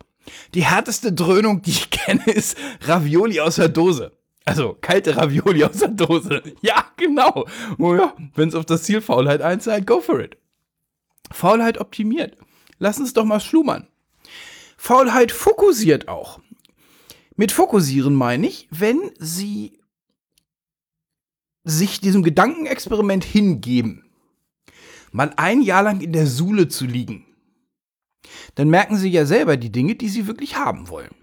Die 0.54 0.64
härteste 0.64 1.12
Dröhnung, 1.12 1.62
die 1.62 1.70
ich 1.70 1.90
kenne, 1.90 2.24
ist 2.26 2.58
Ravioli 2.82 3.40
aus 3.40 3.56
der 3.56 3.68
Dose. 3.68 4.12
Also 4.44 4.76
kalte 4.80 5.16
Ravioli 5.16 5.64
aus 5.64 5.78
der 5.78 5.88
Dose. 5.88 6.42
Ja, 6.62 6.84
genau. 6.96 7.46
Oh 7.78 7.94
ja, 7.94 8.14
wenn 8.34 8.48
es 8.48 8.54
auf 8.54 8.64
das 8.64 8.82
Ziel 8.84 9.00
Faulheit 9.00 9.42
einzahlt, 9.42 9.86
go 9.86 10.00
for 10.00 10.20
it. 10.20 10.36
Faulheit 11.32 11.78
optimiert. 11.78 12.36
Lass 12.78 12.98
uns 12.98 13.12
doch 13.12 13.24
mal 13.24 13.40
schlummern. 13.40 13.88
Faulheit 14.76 15.32
fokussiert 15.32 16.08
auch. 16.08 16.38
Mit 17.36 17.52
fokussieren 17.52 18.14
meine 18.14 18.46
ich, 18.46 18.66
wenn 18.70 19.12
sie 19.18 19.78
sich 21.64 22.00
diesem 22.00 22.22
Gedankenexperiment 22.22 23.24
hingeben, 23.24 24.04
mal 25.12 25.32
ein 25.36 25.60
Jahr 25.60 25.82
lang 25.82 26.00
in 26.00 26.12
der 26.12 26.26
Suhle 26.26 26.68
zu 26.68 26.86
liegen, 26.86 27.26
dann 28.54 28.70
merken 28.70 28.96
sie 28.96 29.10
ja 29.10 29.26
selber 29.26 29.56
die 29.56 29.72
Dinge, 29.72 29.96
die 29.96 30.08
sie 30.08 30.26
wirklich 30.26 30.56
haben 30.56 30.88
wollen. 30.88 31.14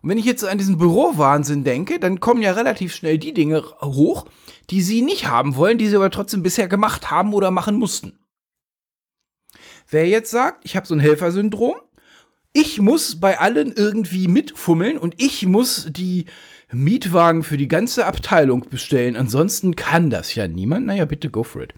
Und 0.00 0.08
wenn 0.08 0.18
ich 0.18 0.24
jetzt 0.24 0.44
an 0.44 0.58
diesen 0.58 0.78
Bürowahnsinn 0.78 1.62
denke, 1.62 2.00
dann 2.00 2.18
kommen 2.18 2.42
ja 2.42 2.52
relativ 2.52 2.94
schnell 2.94 3.18
die 3.18 3.34
Dinge 3.34 3.62
hoch, 3.80 4.26
die 4.70 4.82
sie 4.82 5.02
nicht 5.02 5.28
haben 5.28 5.54
wollen, 5.56 5.78
die 5.78 5.88
sie 5.88 5.96
aber 5.96 6.10
trotzdem 6.10 6.42
bisher 6.42 6.66
gemacht 6.66 7.10
haben 7.10 7.34
oder 7.34 7.50
machen 7.50 7.76
mussten. 7.76 8.18
Wer 9.88 10.08
jetzt 10.08 10.30
sagt, 10.30 10.64
ich 10.64 10.74
habe 10.74 10.86
so 10.86 10.94
ein 10.94 11.00
Helfersyndrom, 11.00 11.76
ich 12.52 12.80
muss 12.80 13.18
bei 13.18 13.38
allen 13.38 13.72
irgendwie 13.72 14.28
mitfummeln 14.28 14.98
und 14.98 15.14
ich 15.20 15.46
muss 15.46 15.88
die 15.90 16.26
Mietwagen 16.70 17.42
für 17.42 17.56
die 17.56 17.68
ganze 17.68 18.06
Abteilung 18.06 18.68
bestellen, 18.68 19.16
ansonsten 19.16 19.76
kann 19.76 20.10
das 20.10 20.34
ja 20.34 20.48
niemand, 20.48 20.86
naja, 20.86 21.04
bitte 21.04 21.30
go 21.30 21.42
for 21.42 21.62
it. 21.62 21.74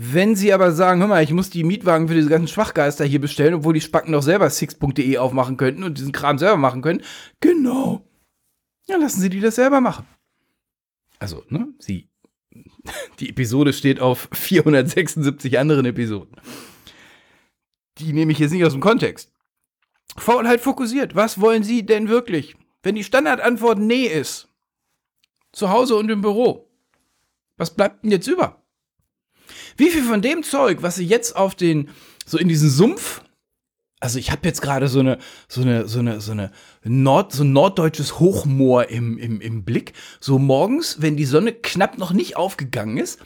Wenn 0.00 0.36
sie 0.36 0.52
aber 0.52 0.70
sagen, 0.70 1.00
hör 1.00 1.08
mal, 1.08 1.24
ich 1.24 1.32
muss 1.32 1.50
die 1.50 1.64
Mietwagen 1.64 2.06
für 2.06 2.14
diese 2.14 2.28
ganzen 2.28 2.46
Schwachgeister 2.46 3.04
hier 3.04 3.20
bestellen, 3.20 3.54
obwohl 3.54 3.74
die 3.74 3.80
Spacken 3.80 4.12
doch 4.12 4.22
selber 4.22 4.48
six.de 4.48 5.18
aufmachen 5.18 5.56
könnten 5.56 5.82
und 5.82 5.98
diesen 5.98 6.12
Kram 6.12 6.38
selber 6.38 6.56
machen 6.56 6.82
können, 6.82 7.02
genau. 7.40 8.06
Ja, 8.86 8.96
lassen 8.96 9.20
sie 9.20 9.28
die 9.28 9.40
das 9.40 9.56
selber 9.56 9.80
machen. 9.80 10.06
Also, 11.18 11.42
ne, 11.48 11.68
sie. 11.78 12.08
Die 13.18 13.28
Episode 13.28 13.72
steht 13.72 14.00
auf 14.00 14.28
476 14.32 15.58
anderen 15.58 15.84
Episoden. 15.84 16.36
Die 17.98 18.12
nehme 18.12 18.32
ich 18.32 18.38
jetzt 18.38 18.52
nicht 18.52 18.64
aus 18.64 18.72
dem 18.72 18.80
Kontext. 18.80 19.32
Faulheit 20.16 20.60
fokussiert. 20.60 21.14
Was 21.14 21.40
wollen 21.40 21.62
Sie 21.62 21.84
denn 21.84 22.08
wirklich? 22.08 22.56
Wenn 22.82 22.94
die 22.94 23.04
Standardantwort 23.04 23.78
Nee 23.78 24.06
ist, 24.06 24.48
zu 25.52 25.70
Hause 25.70 25.96
und 25.96 26.10
im 26.10 26.20
Büro, 26.20 26.70
was 27.56 27.74
bleibt 27.74 28.04
denn 28.04 28.12
jetzt 28.12 28.26
über? 28.26 28.62
Wie 29.76 29.90
viel 29.90 30.02
von 30.02 30.22
dem 30.22 30.42
Zeug, 30.42 30.82
was 30.82 30.96
sie 30.96 31.06
jetzt 31.06 31.36
auf 31.36 31.54
den, 31.54 31.90
so 32.26 32.38
in 32.38 32.48
diesen 32.48 32.70
Sumpf, 32.70 33.22
also 34.00 34.18
ich 34.18 34.30
habe 34.30 34.46
jetzt 34.46 34.62
gerade 34.62 34.88
so 34.88 35.00
eine, 35.00 35.18
so 35.48 35.62
eine, 35.62 35.88
so 35.88 35.98
eine, 35.98 36.20
so 36.20 36.32
eine 36.32 36.52
Nord, 36.84 37.32
so 37.32 37.42
ein 37.42 37.52
norddeutsches 37.52 38.18
Hochmoor 38.20 38.88
im, 38.88 39.18
im, 39.18 39.40
im 39.40 39.64
Blick. 39.64 39.92
So 40.20 40.38
morgens, 40.38 41.00
wenn 41.00 41.16
die 41.16 41.24
Sonne 41.24 41.52
knapp 41.52 41.98
noch 41.98 42.12
nicht 42.12 42.36
aufgegangen 42.36 42.96
ist. 42.96 43.18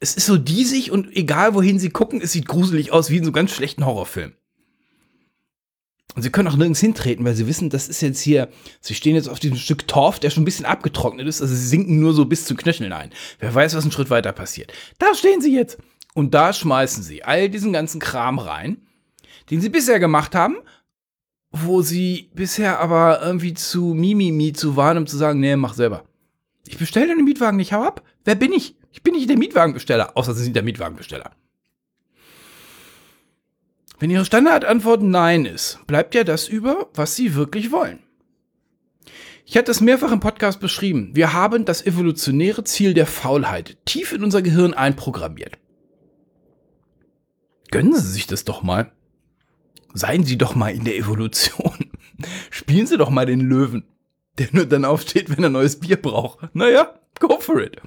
Es 0.00 0.16
ist 0.16 0.26
so 0.26 0.36
diesig 0.36 0.90
und 0.90 1.14
egal 1.14 1.54
wohin 1.54 1.78
sie 1.78 1.90
gucken, 1.90 2.20
es 2.20 2.32
sieht 2.32 2.46
gruselig 2.46 2.92
aus, 2.92 3.10
wie 3.10 3.18
in 3.18 3.24
so 3.24 3.32
ganz 3.32 3.52
schlechten 3.52 3.84
Horrorfilm. 3.86 4.32
Und 6.14 6.22
sie 6.22 6.30
können 6.30 6.48
auch 6.48 6.56
nirgends 6.56 6.80
hintreten, 6.80 7.24
weil 7.24 7.34
sie 7.34 7.46
wissen, 7.46 7.70
das 7.70 7.88
ist 7.88 8.00
jetzt 8.00 8.20
hier, 8.20 8.48
sie 8.80 8.94
stehen 8.94 9.16
jetzt 9.16 9.28
auf 9.28 9.40
diesem 9.40 9.56
Stück 9.56 9.88
Torf, 9.88 10.20
der 10.20 10.30
schon 10.30 10.42
ein 10.42 10.44
bisschen 10.44 10.64
abgetrocknet 10.64 11.26
ist, 11.26 11.42
also 11.42 11.54
sie 11.54 11.66
sinken 11.66 11.98
nur 11.98 12.14
so 12.14 12.24
bis 12.24 12.44
zu 12.44 12.54
Knöcheln 12.54 12.92
ein. 12.92 13.10
Wer 13.40 13.52
weiß, 13.52 13.74
was 13.74 13.82
einen 13.82 13.92
Schritt 13.92 14.10
weiter 14.10 14.32
passiert. 14.32 14.72
Da 14.98 15.14
stehen 15.14 15.40
sie 15.40 15.54
jetzt. 15.54 15.78
Und 16.14 16.32
da 16.32 16.52
schmeißen 16.52 17.02
sie 17.02 17.24
all 17.24 17.48
diesen 17.48 17.72
ganzen 17.72 18.00
Kram 18.00 18.38
rein, 18.38 18.83
den 19.50 19.60
sie 19.60 19.68
bisher 19.68 19.98
gemacht 19.98 20.34
haben, 20.34 20.56
wo 21.50 21.82
sie 21.82 22.30
bisher 22.34 22.80
aber 22.80 23.20
irgendwie 23.22 23.54
zu 23.54 23.94
Mimimi 23.94 24.52
zu 24.52 24.76
waren, 24.76 24.98
um 24.98 25.06
zu 25.06 25.16
sagen, 25.16 25.40
nee, 25.40 25.56
mach 25.56 25.74
selber. 25.74 26.04
Ich 26.66 26.78
bestelle 26.78 27.14
den 27.14 27.24
Mietwagen 27.24 27.56
nicht, 27.56 27.72
hau 27.72 27.82
ab. 27.82 28.02
Wer 28.24 28.34
bin 28.34 28.52
ich? 28.52 28.76
Ich 28.90 29.02
bin 29.02 29.14
nicht 29.14 29.28
der 29.28 29.38
Mietwagenbesteller, 29.38 30.16
außer 30.16 30.34
sie 30.34 30.44
sind 30.44 30.56
der 30.56 30.62
Mietwagenbesteller. 30.62 31.32
Wenn 33.98 34.10
Ihre 34.10 34.24
Standardantwort 34.24 35.02
Nein 35.02 35.44
ist, 35.44 35.78
bleibt 35.86 36.14
ja 36.14 36.24
das 36.24 36.48
über, 36.48 36.88
was 36.94 37.16
Sie 37.16 37.34
wirklich 37.34 37.70
wollen. 37.70 38.00
Ich 39.46 39.56
hatte 39.56 39.70
es 39.70 39.80
mehrfach 39.80 40.10
im 40.10 40.20
Podcast 40.20 40.58
beschrieben. 40.58 41.10
Wir 41.14 41.32
haben 41.32 41.64
das 41.64 41.84
evolutionäre 41.84 42.64
Ziel 42.64 42.94
der 42.94 43.06
Faulheit 43.06 43.76
tief 43.84 44.12
in 44.12 44.24
unser 44.24 44.42
Gehirn 44.42 44.74
einprogrammiert. 44.74 45.58
Gönnen 47.70 47.94
Sie 47.94 48.10
sich 48.10 48.26
das 48.26 48.44
doch 48.44 48.62
mal. 48.62 48.90
Seien 49.94 50.24
Sie 50.24 50.36
doch 50.36 50.54
mal 50.54 50.74
in 50.74 50.84
der 50.84 50.96
Evolution. 50.96 51.90
Spielen 52.50 52.86
Sie 52.86 52.98
doch 52.98 53.10
mal 53.10 53.26
den 53.26 53.40
Löwen, 53.40 53.84
der 54.38 54.48
nur 54.52 54.66
dann 54.66 54.84
aufsteht, 54.84 55.30
wenn 55.30 55.42
er 55.42 55.50
neues 55.50 55.80
Bier 55.80 55.96
braucht. 56.00 56.54
Naja, 56.54 56.98
go 57.20 57.38
for 57.40 57.62
it. 57.62 57.80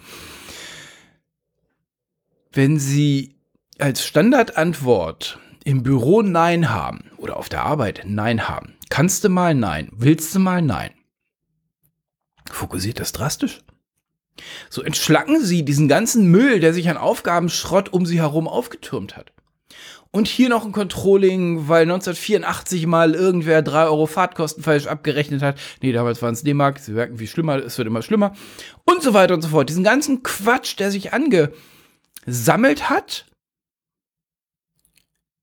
Wenn 2.51 2.79
Sie 2.79 3.35
als 3.77 4.05
Standardantwort 4.05 5.39
im 5.63 5.83
Büro 5.83 6.21
Nein 6.21 6.69
haben 6.69 7.11
oder 7.17 7.37
auf 7.37 7.49
der 7.49 7.63
Arbeit 7.63 8.03
Nein 8.05 8.47
haben, 8.47 8.75
kannst 8.89 9.23
du 9.23 9.29
mal 9.29 9.53
Nein, 9.53 9.89
willst 9.91 10.33
du 10.33 10.39
mal 10.39 10.61
Nein, 10.61 10.91
fokussiert 12.49 12.99
das 12.99 13.11
drastisch. 13.11 13.61
So 14.69 14.81
entschlacken 14.81 15.43
sie 15.43 15.65
diesen 15.65 15.87
ganzen 15.87 16.29
Müll, 16.29 16.59
der 16.59 16.73
sich 16.73 16.89
an 16.89 16.97
Aufgabenschrott 16.97 17.89
um 17.91 18.05
sie 18.05 18.19
herum 18.19 18.47
aufgetürmt 18.47 19.17
hat. 19.17 19.33
Und 20.17 20.27
hier 20.27 20.49
noch 20.49 20.65
ein 20.65 20.71
Controlling, 20.71 21.67
weil 21.67 21.83
1984 21.83 22.87
mal 22.87 23.13
irgendwer 23.13 23.61
3 23.61 23.83
Euro 23.83 24.07
Fahrtkosten 24.07 24.63
falsch 24.63 24.87
abgerechnet 24.87 25.43
hat. 25.43 25.59
Nee, 25.83 25.91
damals 25.91 26.23
waren 26.23 26.33
es 26.33 26.41
D-Mark. 26.41 26.79
Sie 26.79 26.93
merken, 26.93 27.19
wie 27.19 27.27
schlimmer, 27.27 27.57
es 27.57 27.77
wird 27.77 27.87
immer 27.87 28.01
schlimmer. 28.01 28.33
Und 28.83 29.03
so 29.03 29.13
weiter 29.13 29.35
und 29.35 29.43
so 29.43 29.49
fort. 29.49 29.69
Diesen 29.69 29.83
ganzen 29.83 30.23
Quatsch, 30.23 30.79
der 30.79 30.89
sich 30.89 31.13
angesammelt 31.13 32.89
hat, 32.89 33.27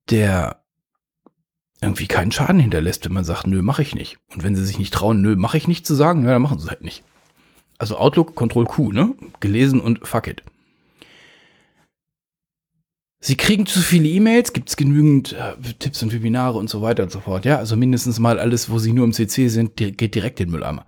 der 0.09 0.61
irgendwie 1.79 2.07
keinen 2.07 2.33
Schaden 2.33 2.59
hinterlässt, 2.59 3.05
wenn 3.05 3.13
man 3.13 3.23
sagt, 3.23 3.47
nö, 3.47 3.61
mache 3.61 3.81
ich 3.81 3.95
nicht. 3.95 4.17
Und 4.33 4.43
wenn 4.43 4.57
sie 4.57 4.65
sich 4.65 4.77
nicht 4.77 4.93
trauen, 4.93 5.21
nö, 5.21 5.37
mache 5.37 5.55
ich 5.55 5.69
nicht 5.69 5.87
zu 5.87 5.95
sagen, 5.95 6.25
ja, 6.25 6.31
dann 6.31 6.41
machen 6.41 6.59
sie 6.59 6.65
es 6.65 6.69
halt 6.69 6.83
nicht. 6.83 7.05
Also 7.77 7.95
Outlook, 7.95 8.35
Control 8.35 8.65
Q, 8.65 8.91
ne? 8.91 9.15
Gelesen 9.39 9.79
und 9.79 10.05
fuck 10.05 10.27
it. 10.27 10.43
Sie 13.25 13.37
kriegen 13.37 13.65
zu 13.65 13.79
viele 13.79 14.07
E-Mails, 14.07 14.53
gibt 14.53 14.69
es 14.69 14.77
genügend 14.77 15.33
äh, 15.33 15.55
Tipps 15.79 16.03
und 16.03 16.13
Webinare 16.13 16.59
und 16.59 16.69
so 16.69 16.83
weiter 16.83 17.01
und 17.01 17.11
so 17.11 17.21
fort. 17.21 17.43
Ja, 17.43 17.57
also 17.57 17.75
mindestens 17.75 18.19
mal 18.19 18.37
alles, 18.37 18.69
wo 18.69 18.77
Sie 18.77 18.93
nur 18.93 19.03
im 19.03 19.13
CC 19.13 19.47
sind, 19.47 19.77
geht 19.77 20.13
direkt 20.13 20.39
in 20.39 20.45
den 20.45 20.51
Mülleimer. 20.51 20.85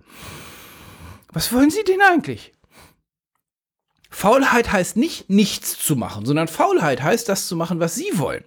Was 1.32 1.52
wollen 1.52 1.70
Sie 1.70 1.82
denn 1.82 2.00
eigentlich? 2.00 2.52
Faulheit 4.08 4.70
heißt 4.70 4.96
nicht, 4.96 5.28
nichts 5.28 5.84
zu 5.84 5.96
machen, 5.96 6.26
sondern 6.26 6.46
Faulheit 6.46 7.02
heißt, 7.02 7.28
das 7.28 7.48
zu 7.48 7.56
machen, 7.56 7.80
was 7.80 7.96
Sie 7.96 8.06
wollen. 8.12 8.44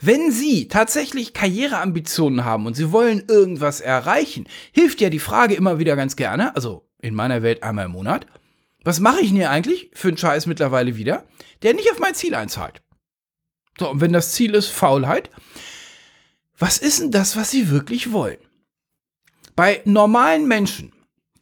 Wenn 0.00 0.32
Sie 0.32 0.66
tatsächlich 0.66 1.32
Karriereambitionen 1.32 2.44
haben 2.44 2.66
und 2.66 2.74
Sie 2.74 2.90
wollen 2.90 3.22
irgendwas 3.28 3.80
erreichen, 3.80 4.48
hilft 4.72 5.00
ja 5.00 5.08
die 5.08 5.20
Frage 5.20 5.54
immer 5.54 5.78
wieder 5.78 5.94
ganz 5.94 6.16
gerne, 6.16 6.56
also 6.56 6.90
in 7.00 7.14
meiner 7.14 7.44
Welt 7.44 7.62
einmal 7.62 7.84
im 7.84 7.92
Monat, 7.92 8.26
was 8.82 8.98
mache 8.98 9.20
ich 9.20 9.28
denn 9.28 9.36
hier 9.36 9.52
eigentlich 9.52 9.92
für 9.94 10.08
einen 10.08 10.18
Scheiß 10.18 10.46
mittlerweile 10.46 10.96
wieder, 10.96 11.26
der 11.62 11.74
nicht 11.74 11.92
auf 11.92 12.00
mein 12.00 12.14
Ziel 12.16 12.34
einzahlt? 12.34 12.82
So, 13.78 13.90
und 13.90 14.00
wenn 14.00 14.12
das 14.12 14.32
Ziel 14.32 14.54
ist 14.54 14.68
Faulheit, 14.68 15.30
was 16.58 16.78
ist 16.78 17.00
denn 17.00 17.10
das, 17.10 17.36
was 17.36 17.50
Sie 17.50 17.70
wirklich 17.70 18.12
wollen? 18.12 18.38
Bei 19.54 19.80
normalen 19.84 20.46
Menschen 20.46 20.92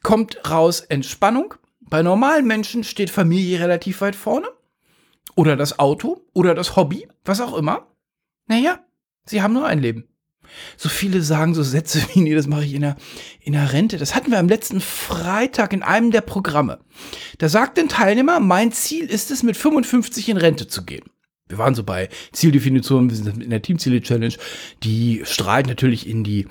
kommt 0.02 0.50
raus 0.50 0.80
Entspannung. 0.80 1.54
Bei 1.80 2.02
normalen 2.02 2.46
Menschen 2.46 2.84
steht 2.84 3.10
Familie 3.10 3.60
relativ 3.60 4.00
weit 4.00 4.16
vorne. 4.16 4.48
Oder 5.34 5.56
das 5.56 5.78
Auto 5.78 6.22
oder 6.32 6.54
das 6.54 6.76
Hobby, 6.76 7.08
was 7.24 7.40
auch 7.40 7.56
immer. 7.56 7.86
Naja, 8.46 8.80
sie 9.26 9.42
haben 9.42 9.52
nur 9.52 9.66
ein 9.66 9.80
Leben. 9.80 10.08
So 10.76 10.88
viele 10.88 11.22
sagen 11.22 11.54
so 11.54 11.62
Sätze 11.62 12.00
wie, 12.14 12.20
nee, 12.20 12.34
das 12.34 12.46
mache 12.46 12.64
ich 12.64 12.74
in 12.74 12.82
der, 12.82 12.96
in 13.40 13.52
der 13.52 13.72
Rente. 13.72 13.98
Das 13.98 14.14
hatten 14.14 14.30
wir 14.30 14.38
am 14.38 14.48
letzten 14.48 14.80
Freitag 14.80 15.72
in 15.72 15.82
einem 15.82 16.10
der 16.10 16.20
Programme. 16.20 16.80
Da 17.38 17.48
sagt 17.48 17.78
ein 17.78 17.88
Teilnehmer, 17.88 18.40
mein 18.40 18.72
Ziel 18.72 19.06
ist 19.06 19.30
es, 19.30 19.42
mit 19.42 19.56
55 19.56 20.28
in 20.28 20.36
Rente 20.36 20.68
zu 20.68 20.84
gehen. 20.84 21.04
Wir 21.48 21.58
waren 21.58 21.74
so 21.74 21.84
bei 21.84 22.08
Zieldefinition, 22.32 23.08
wir 23.08 23.16
sind 23.16 23.42
in 23.42 23.50
der 23.50 23.62
Teamziele-Challenge. 23.62 24.34
Die 24.82 25.22
strahlt 25.24 25.66
natürlich 25.66 26.06
in 26.06 26.24
die, 26.24 26.46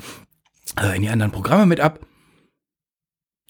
äh, 0.80 0.96
in 0.96 1.02
die 1.02 1.10
anderen 1.10 1.32
Programme 1.32 1.66
mit 1.66 1.80
ab. 1.80 2.06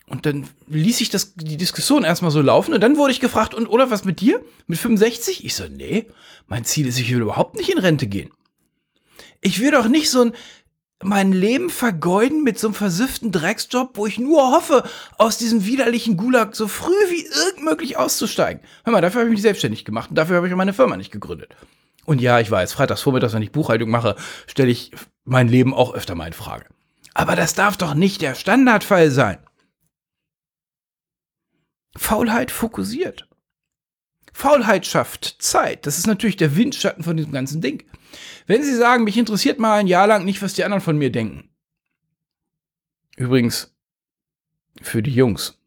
Und 0.08 0.25
dann 0.25 0.48
ließ 0.68 1.02
ich 1.02 1.10
das, 1.10 1.34
die 1.36 1.58
Diskussion 1.58 2.04
erstmal 2.04 2.32
so 2.32 2.42
laufen 2.42 2.74
und 2.74 2.82
dann 2.82 2.98
wurde 2.98 3.12
ich 3.12 3.20
gefragt, 3.20 3.56
und 3.56 3.68
oder 3.68 3.90
was 3.90 4.06
mit 4.06 4.22
dir? 4.22 4.44
Mit 4.68 4.78
65? 4.78 5.44
Ich 5.44 5.56
so, 5.56 5.68
nee, 5.68 6.06
mein 6.48 6.64
Ziel 6.64 6.88
ist, 6.88 7.00
ich 7.00 7.10
will 7.12 7.22
überhaupt 7.22 7.56
nicht 7.56 7.70
in 7.70 7.80
Rente 7.80 8.06
gehen. 8.06 8.30
Ich 9.42 9.60
will 9.60 9.72
doch 9.72 9.88
nicht 9.88 10.12
so 10.12 10.22
ein, 10.22 10.34
mein 11.06 11.32
Leben 11.32 11.70
vergeuden 11.70 12.44
mit 12.44 12.60
so 12.60 12.68
einem 12.68 12.74
versifften 12.74 13.32
Drecksjob, 13.32 13.98
wo 13.98 14.06
ich 14.06 14.20
nur 14.20 14.52
hoffe, 14.52 14.84
aus 15.18 15.38
diesem 15.38 15.66
widerlichen 15.66 16.18
Gulag 16.18 16.56
so 16.56 16.68
früh 16.68 16.92
wie 17.10 17.26
irgend 17.26 17.64
möglich 17.64 17.98
auszusteigen. 17.98 18.64
Hör 18.84 18.94
mal, 18.94 19.02
dafür 19.02 19.22
habe 19.22 19.30
ich 19.30 19.36
mich 19.36 19.42
selbstständig 19.42 19.86
gemacht 19.86 20.10
und 20.10 20.16
dafür 20.18 20.38
habe 20.38 20.48
ich 20.48 20.56
meine 20.56 20.74
Firma 20.74 20.98
nicht 20.98 21.12
gegründet. 21.12 21.56
Und 22.06 22.22
ja, 22.22 22.40
ich 22.40 22.50
weiß, 22.52 22.74
freitags 22.74 23.02
vormittags, 23.02 23.34
wenn 23.34 23.42
ich 23.42 23.52
Buchhaltung 23.52 23.90
mache, 23.90 24.16
stelle 24.48 24.70
ich 24.70 24.92
mein 25.24 25.48
Leben 25.48 25.74
auch 25.74 25.94
öfter 25.94 26.16
mal 26.16 26.28
in 26.28 26.34
Frage. 26.34 26.66
Aber 27.14 27.36
das 27.36 27.56
darf 27.56 27.78
doch 27.78 27.94
nicht 27.94 28.22
der 28.22 28.36
Standardfall 28.36 29.10
sein. 29.10 29.38
Faulheit 31.98 32.52
fokussiert. 32.52 33.28
Faulheit 34.36 34.86
schafft 34.86 35.38
Zeit. 35.39 35.86
Das 35.86 35.98
ist 35.98 36.08
natürlich 36.08 36.36
der 36.36 36.58
Windschatten 36.58 37.06
von 37.06 37.15
diesem 37.15 37.32
ganzen 37.32 37.62
Ding. 37.62 37.86
Wenn 38.48 38.63
Sie 38.63 38.75
sagen, 38.75 39.06
mich 39.06 39.18
interessiert 39.18 39.60
mal 39.60 39.80
ein 39.80 39.88
Jahr 39.88 40.08
lang 40.08 40.25
nicht, 40.25 40.42
was 40.42 40.54
die 40.54 40.65
anderen 40.65 40.84
von 40.84 40.98
mir 40.98 41.10
denken. 41.10 41.48
Übrigens, 43.15 43.74
für 44.82 45.01
die 45.01 45.13
Jungs. 45.13 45.58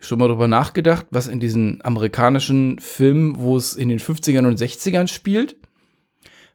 Schon 0.00 0.18
mal 0.18 0.28
drüber 0.28 0.46
nachgedacht, 0.46 1.06
was 1.08 1.28
in 1.28 1.40
diesen 1.40 1.82
amerikanischen 1.82 2.78
Filmen, 2.78 3.38
wo 3.38 3.56
es 3.56 3.72
in 3.72 3.88
den 3.88 3.98
50ern 3.98 4.46
und 4.46 4.60
60ern 4.60 5.08
spielt, 5.08 5.56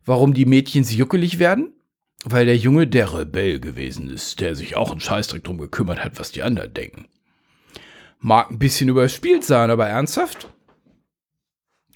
warum 0.06 0.36
die 0.36 0.46
Mädchen 0.46 0.84
sich 0.84 0.98
juckelig 0.98 1.40
werden? 1.40 1.74
Weil 2.24 2.46
der 2.46 2.58
Junge 2.58 2.86
der 2.86 3.12
Rebell 3.12 3.60
gewesen 3.60 4.08
ist, 4.08 4.40
der 4.40 4.54
sich 4.54 4.76
auch 4.76 4.92
einen 4.92 5.00
Scheißdreck 5.00 5.44
drum 5.44 5.58
gekümmert 5.58 6.06
hat, 6.06 6.20
was 6.20 6.32
die 6.32 6.44
anderen 6.44 6.76
denken. 6.76 7.08
Mag 8.20 8.52
ein 8.52 8.60
bisschen 8.60 8.90
überspielt 8.90 9.44
sein, 9.44 9.72
aber 9.72 9.88
ernsthaft? 9.88 10.50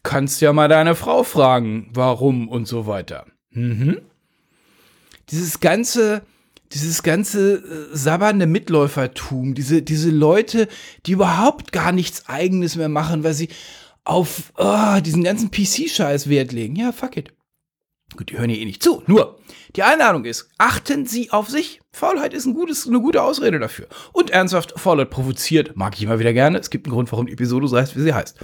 Kannst 0.04 0.42
ja 0.42 0.54
mal 0.54 0.68
deine 0.68 0.96
Frau 0.96 1.24
fragen, 1.24 1.90
warum 1.94 2.48
und 2.48 2.68
so 2.68 2.88
weiter. 2.88 3.26
Mhm. 3.52 4.02
Dieses 5.30 5.60
ganze, 5.60 6.22
dieses 6.72 7.04
ganze 7.04 7.56
äh, 7.56 7.96
sabbernde 7.96 8.48
Mitläufertum, 8.48 9.54
diese, 9.54 9.82
diese 9.82 10.10
Leute, 10.12 10.68
die 11.06 11.14
überhaupt 11.14 11.72
gar 11.72 11.92
nichts 11.92 12.28
Eigenes 12.28 12.76
mehr 12.76 12.90
machen, 12.90 13.24
weil 13.24 13.34
sie 13.34 13.50
auf 14.06 14.52
oh, 14.58 15.00
diesen 15.02 15.24
ganzen 15.24 15.52
PC-Scheiß 15.52 16.30
Wert 16.30 16.52
legen. 16.52 16.76
Ja, 16.76 16.92
fuck 16.92 17.18
it. 17.18 17.34
Gut, 18.16 18.30
die 18.30 18.38
hören 18.38 18.50
hier 18.50 18.60
eh 18.60 18.66
nicht 18.66 18.84
zu. 18.84 19.04
Nur, 19.08 19.40
die 19.76 19.84
Einladung 19.84 20.26
ist, 20.26 20.50
achten 20.58 21.06
Sie 21.06 21.32
auf 21.32 21.50
sich. 21.50 21.82
Faulheit 21.92 22.34
ist 22.34 22.46
ein 22.46 22.54
gutes, 22.54 22.88
eine 22.88 23.02
gute 23.02 23.22
Ausrede 23.22 23.60
dafür. 23.60 23.88
Und 24.12 24.30
ernsthaft, 24.30 24.74
Faulheit 24.80 25.10
provoziert, 25.10 25.76
mag 25.76 25.96
ich 25.96 26.04
immer 26.04 26.20
wieder 26.20 26.34
gerne. 26.34 26.60
Es 26.60 26.70
gibt 26.70 26.86
einen 26.86 26.94
Grund, 26.94 27.12
warum 27.12 27.26
die 27.26 27.34
Episode 27.34 27.68
so 27.68 27.78
heißt, 27.78 27.96
wie 27.96 28.02
sie 28.02 28.14
heißt. 28.14 28.38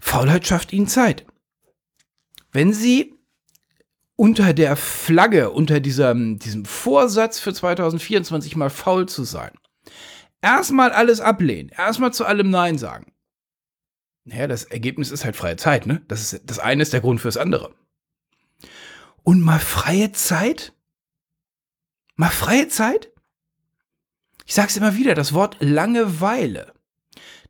Faulheit 0.00 0.46
schafft 0.46 0.72
Ihnen 0.72 0.88
Zeit. 0.88 1.26
Wenn 2.52 2.72
Sie 2.72 3.14
unter 4.20 4.52
der 4.52 4.76
Flagge, 4.76 5.48
unter 5.50 5.80
diesem, 5.80 6.38
diesem 6.38 6.66
Vorsatz 6.66 7.38
für 7.38 7.54
2024 7.54 8.54
mal 8.54 8.68
faul 8.68 9.06
zu 9.08 9.24
sein. 9.24 9.52
Erstmal 10.42 10.92
alles 10.92 11.22
ablehnen, 11.22 11.70
erstmal 11.70 12.12
zu 12.12 12.26
allem 12.26 12.50
Nein 12.50 12.76
sagen. 12.76 13.14
Naja, 14.24 14.46
das 14.46 14.64
Ergebnis 14.64 15.10
ist 15.10 15.24
halt 15.24 15.36
freie 15.36 15.56
Zeit, 15.56 15.86
ne? 15.86 16.02
Das, 16.06 16.20
ist, 16.20 16.42
das 16.44 16.58
eine 16.58 16.82
ist 16.82 16.92
der 16.92 17.00
Grund 17.00 17.22
fürs 17.22 17.38
andere. 17.38 17.74
Und 19.22 19.40
mal 19.42 19.60
freie 19.60 20.12
Zeit? 20.12 20.72
Mal 22.16 22.30
freie 22.30 22.68
Zeit? 22.68 23.12
Ich 24.46 24.54
sag's 24.54 24.76
immer 24.76 24.96
wieder, 24.96 25.14
das 25.14 25.32
Wort 25.32 25.56
Langeweile, 25.60 26.72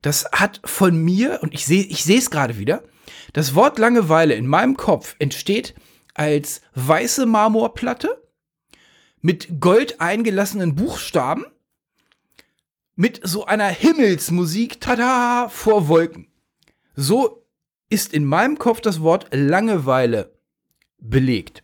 das 0.02 0.26
hat 0.32 0.60
von 0.64 0.96
mir, 0.96 1.40
und 1.42 1.54
ich 1.54 1.64
sehe 1.64 1.84
ich 1.84 2.08
es 2.08 2.30
gerade 2.30 2.58
wieder, 2.58 2.82
das 3.32 3.54
Wort 3.54 3.78
Langeweile 3.78 4.34
in 4.34 4.46
meinem 4.46 4.76
Kopf 4.76 5.16
entsteht 5.18 5.74
als 6.14 6.60
weiße 6.74 7.26
Marmorplatte 7.26 8.22
mit 9.20 9.60
gold 9.60 10.00
eingelassenen 10.00 10.74
Buchstaben 10.74 11.46
mit 12.96 13.20
so 13.22 13.46
einer 13.46 13.68
Himmelsmusik, 13.68 14.80
tada, 14.80 15.48
vor 15.48 15.88
Wolken. 15.88 16.30
So 16.94 17.46
ist 17.88 18.12
in 18.12 18.24
meinem 18.24 18.58
Kopf 18.58 18.82
das 18.82 19.00
Wort 19.00 19.28
Langeweile 19.32 20.38
belegt. 21.00 21.62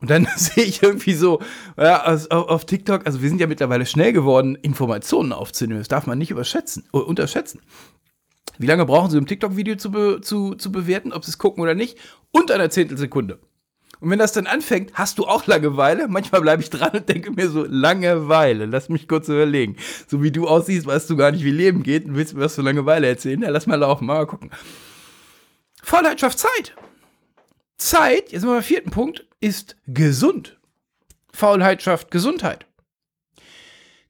Und 0.00 0.10
dann 0.10 0.28
sehe 0.36 0.64
ich 0.64 0.82
irgendwie 0.82 1.14
so 1.14 1.40
ja, 1.78 2.04
auf 2.04 2.64
TikTok, 2.66 3.06
also 3.06 3.22
wir 3.22 3.28
sind 3.28 3.40
ja 3.40 3.46
mittlerweile 3.46 3.86
schnell 3.86 4.12
geworden, 4.12 4.54
Informationen 4.56 5.32
aufzunehmen. 5.32 5.80
Das 5.80 5.88
darf 5.88 6.06
man 6.06 6.18
nicht 6.18 6.30
überschätzen, 6.30 6.84
unterschätzen. 6.90 7.60
Wie 8.58 8.66
lange 8.66 8.86
brauchen 8.86 9.10
Sie, 9.10 9.18
um 9.18 9.26
TikTok-Video 9.26 9.76
zu, 9.76 9.90
be 9.90 10.20
zu, 10.20 10.54
zu 10.54 10.70
bewerten, 10.70 11.12
ob 11.12 11.24
Sie 11.24 11.30
es 11.30 11.38
gucken 11.38 11.62
oder 11.62 11.74
nicht? 11.74 11.98
Unter 12.30 12.54
einer 12.54 12.70
Zehntelsekunde. 12.70 13.38
Und 14.00 14.10
wenn 14.10 14.18
das 14.18 14.32
dann 14.32 14.46
anfängt, 14.46 14.92
hast 14.94 15.18
du 15.18 15.24
auch 15.24 15.46
Langeweile? 15.46 16.08
Manchmal 16.08 16.42
bleibe 16.42 16.62
ich 16.62 16.68
dran 16.68 16.90
und 16.92 17.08
denke 17.08 17.30
mir 17.30 17.48
so, 17.48 17.64
Langeweile, 17.66 18.66
lass 18.66 18.90
mich 18.90 19.08
kurz 19.08 19.28
überlegen. 19.28 19.76
So 20.06 20.22
wie 20.22 20.30
du 20.30 20.46
aussiehst, 20.46 20.86
weißt 20.86 21.08
du 21.08 21.16
gar 21.16 21.30
nicht, 21.32 21.44
wie 21.44 21.50
Leben 21.50 21.82
geht 21.82 22.04
und 22.04 22.14
willst 22.14 22.34
mir 22.34 22.42
was 22.42 22.54
für 22.54 22.62
Langeweile 22.62 23.06
erzählen. 23.06 23.40
Ja, 23.40 23.48
lass 23.48 23.66
mal 23.66 23.76
laufen, 23.76 24.04
mal 24.06 24.26
gucken. 24.26 24.50
Faulheit 25.82 26.20
schafft 26.20 26.38
Zeit. 26.38 26.76
Zeit, 27.84 28.32
jetzt 28.32 28.40
sind 28.40 28.50
wir 28.50 28.54
beim 28.54 28.62
vierten 28.62 28.90
Punkt, 28.90 29.26
ist 29.40 29.76
gesund. 29.86 30.58
Faulheit 31.32 31.82
schafft 31.82 32.10
Gesundheit. 32.10 32.66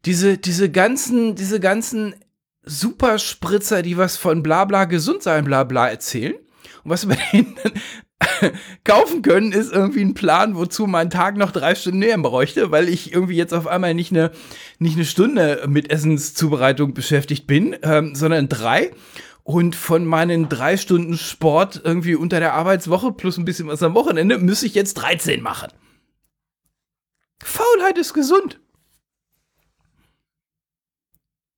Diese, 0.04 0.38
diese 0.38 0.70
ganzen, 0.70 1.34
diese 1.34 1.58
ganzen 1.60 2.14
Superspritzer, 2.62 3.82
die 3.82 3.96
was 3.96 4.16
von 4.16 4.42
Blabla 4.42 4.84
gesund 4.84 5.22
sein, 5.22 5.44
Blabla 5.44 5.88
erzählen. 5.88 6.34
Und 6.84 6.90
was 6.90 7.08
wir 7.08 7.16
denen 7.32 7.56
kaufen 8.84 9.22
können, 9.22 9.52
ist 9.52 9.72
irgendwie 9.72 10.02
ein 10.02 10.14
Plan, 10.14 10.54
wozu 10.54 10.86
mein 10.86 11.10
Tag 11.10 11.36
noch 11.36 11.50
drei 11.50 11.74
Stunden 11.74 11.98
näher 11.98 12.18
bräuchte, 12.18 12.70
weil 12.70 12.88
ich 12.88 13.12
irgendwie 13.12 13.36
jetzt 13.36 13.52
auf 13.52 13.66
einmal 13.66 13.94
nicht 13.94 14.12
eine, 14.12 14.30
nicht 14.78 14.96
eine 14.96 15.04
Stunde 15.04 15.64
mit 15.66 15.90
Essenszubereitung 15.90 16.94
beschäftigt 16.94 17.46
bin, 17.46 17.76
ähm, 17.82 18.14
sondern 18.14 18.48
drei. 18.48 18.92
Und 19.44 19.76
von 19.76 20.06
meinen 20.06 20.48
drei 20.48 20.78
Stunden 20.78 21.18
Sport 21.18 21.82
irgendwie 21.84 22.14
unter 22.14 22.40
der 22.40 22.54
Arbeitswoche 22.54 23.12
plus 23.12 23.36
ein 23.36 23.44
bisschen 23.44 23.68
was 23.68 23.82
am 23.82 23.94
Wochenende 23.94 24.38
müsste 24.38 24.66
ich 24.66 24.74
jetzt 24.74 24.94
13 24.94 25.42
machen. 25.42 25.70
Faulheit 27.42 27.98
ist 27.98 28.14
gesund. 28.14 28.58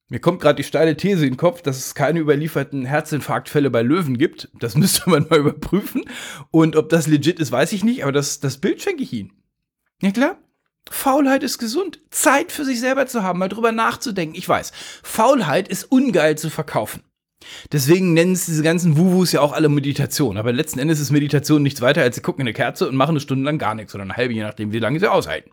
Mir 0.08 0.20
kommt 0.20 0.40
gerade 0.40 0.56
die 0.56 0.64
steile 0.64 0.96
These 0.96 1.24
in 1.24 1.32
den 1.32 1.36
Kopf, 1.36 1.62
dass 1.62 1.78
es 1.78 1.94
keine 1.94 2.20
überlieferten 2.20 2.84
Herzinfarktfälle 2.84 3.70
bei 3.70 3.82
Löwen 3.82 4.18
gibt. 4.18 4.48
Das 4.58 4.74
müsste 4.76 5.08
man 5.08 5.26
mal 5.28 5.38
überprüfen. 5.38 6.04
Und 6.50 6.74
ob 6.74 6.88
das 6.88 7.06
legit 7.06 7.38
ist, 7.38 7.52
weiß 7.52 7.72
ich 7.72 7.84
nicht, 7.84 8.02
aber 8.02 8.12
das, 8.12 8.40
das 8.40 8.58
Bild 8.58 8.82
schenke 8.82 9.04
ich 9.04 9.12
Ihnen. 9.12 9.32
Ja 10.02 10.10
klar. 10.10 10.38
Faulheit 10.88 11.42
ist 11.42 11.58
gesund. 11.58 12.00
Zeit 12.10 12.52
für 12.52 12.64
sich 12.64 12.78
selber 12.78 13.06
zu 13.06 13.22
haben, 13.22 13.38
mal 13.38 13.48
drüber 13.48 13.72
nachzudenken. 13.72 14.36
Ich 14.36 14.48
weiß, 14.48 14.72
Faulheit 15.02 15.68
ist 15.68 15.84
ungeil 15.84 16.38
zu 16.38 16.50
verkaufen. 16.50 17.02
Deswegen 17.72 18.12
nennen 18.12 18.32
es 18.32 18.46
diese 18.46 18.62
ganzen 18.62 18.96
Wuwus 18.96 19.32
ja 19.32 19.40
auch 19.40 19.52
alle 19.52 19.68
Meditation. 19.68 20.36
Aber 20.36 20.52
letzten 20.52 20.78
Endes 20.78 21.00
ist 21.00 21.10
Meditation 21.10 21.62
nichts 21.62 21.80
weiter, 21.80 22.02
als 22.02 22.16
sie 22.16 22.22
gucken 22.22 22.42
in 22.42 22.48
eine 22.48 22.54
Kerze 22.54 22.88
und 22.88 22.96
machen 22.96 23.10
eine 23.10 23.20
Stunde 23.20 23.44
lang 23.44 23.58
gar 23.58 23.74
nichts 23.74 23.94
oder 23.94 24.04
eine 24.04 24.16
halbe, 24.16 24.34
je 24.34 24.42
nachdem, 24.42 24.72
wie 24.72 24.78
lange 24.78 25.00
sie 25.00 25.10
aushalten. 25.10 25.50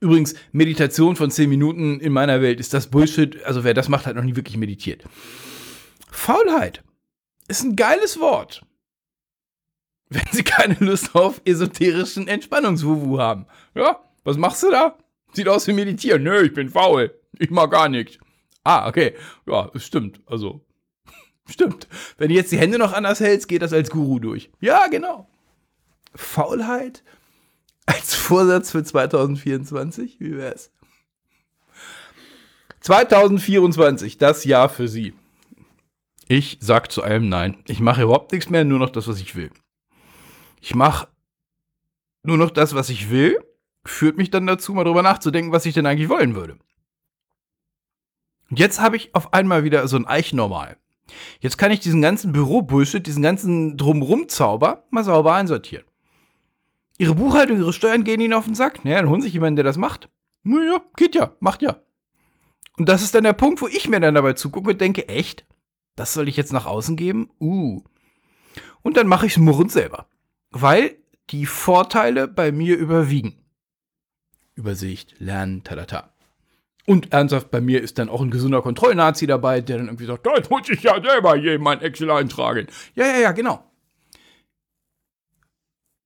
Übrigens, 0.00 0.34
Meditation 0.52 1.16
von 1.16 1.30
10 1.30 1.48
Minuten 1.48 2.00
in 2.00 2.12
meiner 2.12 2.40
Welt 2.40 2.60
ist 2.60 2.74
das 2.74 2.88
Bullshit. 2.88 3.44
Also 3.44 3.64
wer 3.64 3.74
das 3.74 3.88
macht, 3.88 4.06
hat 4.06 4.16
noch 4.16 4.22
nie 4.22 4.36
wirklich 4.36 4.56
meditiert. 4.56 5.04
Faulheit 6.10 6.82
ist 7.48 7.64
ein 7.64 7.76
geiles 7.76 8.18
Wort. 8.20 8.62
Wenn 10.10 10.24
Sie 10.30 10.42
keine 10.42 10.76
Lust 10.80 11.14
auf 11.14 11.42
esoterischen 11.44 12.28
Entspannungswuwu 12.28 13.18
haben. 13.18 13.46
Ja, 13.74 14.00
was 14.24 14.38
machst 14.38 14.62
du 14.62 14.70
da? 14.70 14.96
Sieht 15.32 15.48
aus 15.48 15.66
wie 15.66 15.74
meditieren. 15.74 16.22
Nö, 16.22 16.42
ich 16.42 16.54
bin 16.54 16.70
faul. 16.70 17.14
Ich 17.38 17.50
mag 17.50 17.70
gar 17.70 17.88
nichts. 17.88 18.18
Ah, 18.64 18.88
okay. 18.88 19.14
Ja, 19.46 19.70
es 19.74 19.84
stimmt. 19.84 20.20
Also, 20.26 20.64
stimmt. 21.48 21.88
Wenn 22.16 22.28
du 22.28 22.34
jetzt 22.34 22.52
die 22.52 22.58
Hände 22.58 22.78
noch 22.78 22.92
anders 22.92 23.20
hältst, 23.20 23.48
geht 23.48 23.62
das 23.62 23.72
als 23.72 23.90
Guru 23.90 24.18
durch. 24.18 24.50
Ja, 24.60 24.86
genau. 24.88 25.28
Faulheit 26.14 27.02
als 27.86 28.14
Vorsatz 28.14 28.70
für 28.70 28.84
2024? 28.84 30.20
Wie 30.20 30.36
wär's? 30.36 30.70
2024, 32.80 34.18
das 34.18 34.44
Jahr 34.44 34.68
für 34.68 34.88
Sie. 34.88 35.14
Ich 36.28 36.58
sag 36.60 36.92
zu 36.92 37.02
allem 37.02 37.28
Nein. 37.28 37.56
Ich 37.66 37.80
mache 37.80 38.02
überhaupt 38.02 38.32
nichts 38.32 38.50
mehr, 38.50 38.64
nur 38.64 38.78
noch 38.78 38.90
das, 38.90 39.08
was 39.08 39.20
ich 39.20 39.34
will. 39.34 39.50
Ich 40.60 40.74
mache 40.74 41.08
nur 42.22 42.36
noch 42.36 42.50
das, 42.50 42.74
was 42.74 42.90
ich 42.90 43.10
will, 43.10 43.38
führt 43.84 44.18
mich 44.18 44.30
dann 44.30 44.46
dazu, 44.46 44.74
mal 44.74 44.84
drüber 44.84 45.02
nachzudenken, 45.02 45.52
was 45.52 45.66
ich 45.66 45.74
denn 45.74 45.86
eigentlich 45.86 46.10
wollen 46.10 46.34
würde. 46.34 46.58
Und 48.50 48.58
jetzt 48.58 48.80
habe 48.80 48.96
ich 48.96 49.14
auf 49.14 49.32
einmal 49.32 49.64
wieder 49.64 49.86
so 49.88 49.96
ein 49.96 50.06
Eichnormal. 50.06 50.76
Jetzt 51.40 51.58
kann 51.58 51.70
ich 51.70 51.80
diesen 51.80 52.02
ganzen 52.02 52.32
Büro-Bullshit, 52.32 53.06
diesen 53.06 53.22
ganzen 53.22 53.76
Drumrum-Zauber 53.76 54.84
mal 54.90 55.04
sauber 55.04 55.34
einsortieren. 55.34 55.84
Ihre 56.98 57.14
Buchhaltung, 57.14 57.58
ihre 57.58 57.72
Steuern 57.72 58.04
gehen 58.04 58.20
ihnen 58.20 58.34
auf 58.34 58.44
den 58.44 58.54
Sack. 58.54 58.84
Naja, 58.84 59.00
dann 59.00 59.08
holen 59.08 59.22
sich 59.22 59.32
jemanden, 59.32 59.56
der 59.56 59.64
das 59.64 59.76
macht. 59.76 60.08
Naja, 60.42 60.80
geht 60.96 61.14
ja, 61.14 61.32
macht 61.40 61.62
ja. 61.62 61.76
Und 62.76 62.88
das 62.88 63.02
ist 63.02 63.14
dann 63.14 63.24
der 63.24 63.32
Punkt, 63.32 63.60
wo 63.60 63.68
ich 63.68 63.88
mir 63.88 64.00
dann 64.00 64.14
dabei 64.14 64.32
zugucke 64.34 64.70
und 64.70 64.80
denke, 64.80 65.08
echt? 65.08 65.44
Das 65.96 66.14
soll 66.14 66.28
ich 66.28 66.36
jetzt 66.36 66.52
nach 66.52 66.66
außen 66.66 66.96
geben? 66.96 67.30
Uh. 67.40 67.82
Und 68.82 68.96
dann 68.96 69.08
mache 69.08 69.26
ich 69.26 69.32
es 69.32 69.38
murrend 69.38 69.72
selber. 69.72 70.06
Weil 70.50 70.96
die 71.30 71.46
Vorteile 71.46 72.28
bei 72.28 72.52
mir 72.52 72.76
überwiegen. 72.76 73.34
Übersicht, 74.54 75.14
Lernen, 75.18 75.62
tadata. 75.62 76.12
Und 76.88 77.12
ernsthaft, 77.12 77.50
bei 77.50 77.60
mir 77.60 77.82
ist 77.82 77.98
dann 77.98 78.08
auch 78.08 78.22
ein 78.22 78.30
gesunder 78.30 78.62
Kontrollnazi 78.62 79.26
dabei, 79.26 79.60
der 79.60 79.76
dann 79.76 79.88
irgendwie 79.88 80.06
sagt, 80.06 80.24
das 80.24 80.48
muss 80.48 80.70
ich 80.70 80.82
ja 80.82 80.98
selber 81.02 81.36
hier 81.36 81.56
in 81.56 81.66
Excel 81.66 82.10
eintragen. 82.10 82.66
Ja, 82.94 83.06
ja, 83.06 83.18
ja, 83.18 83.32
genau. 83.32 83.62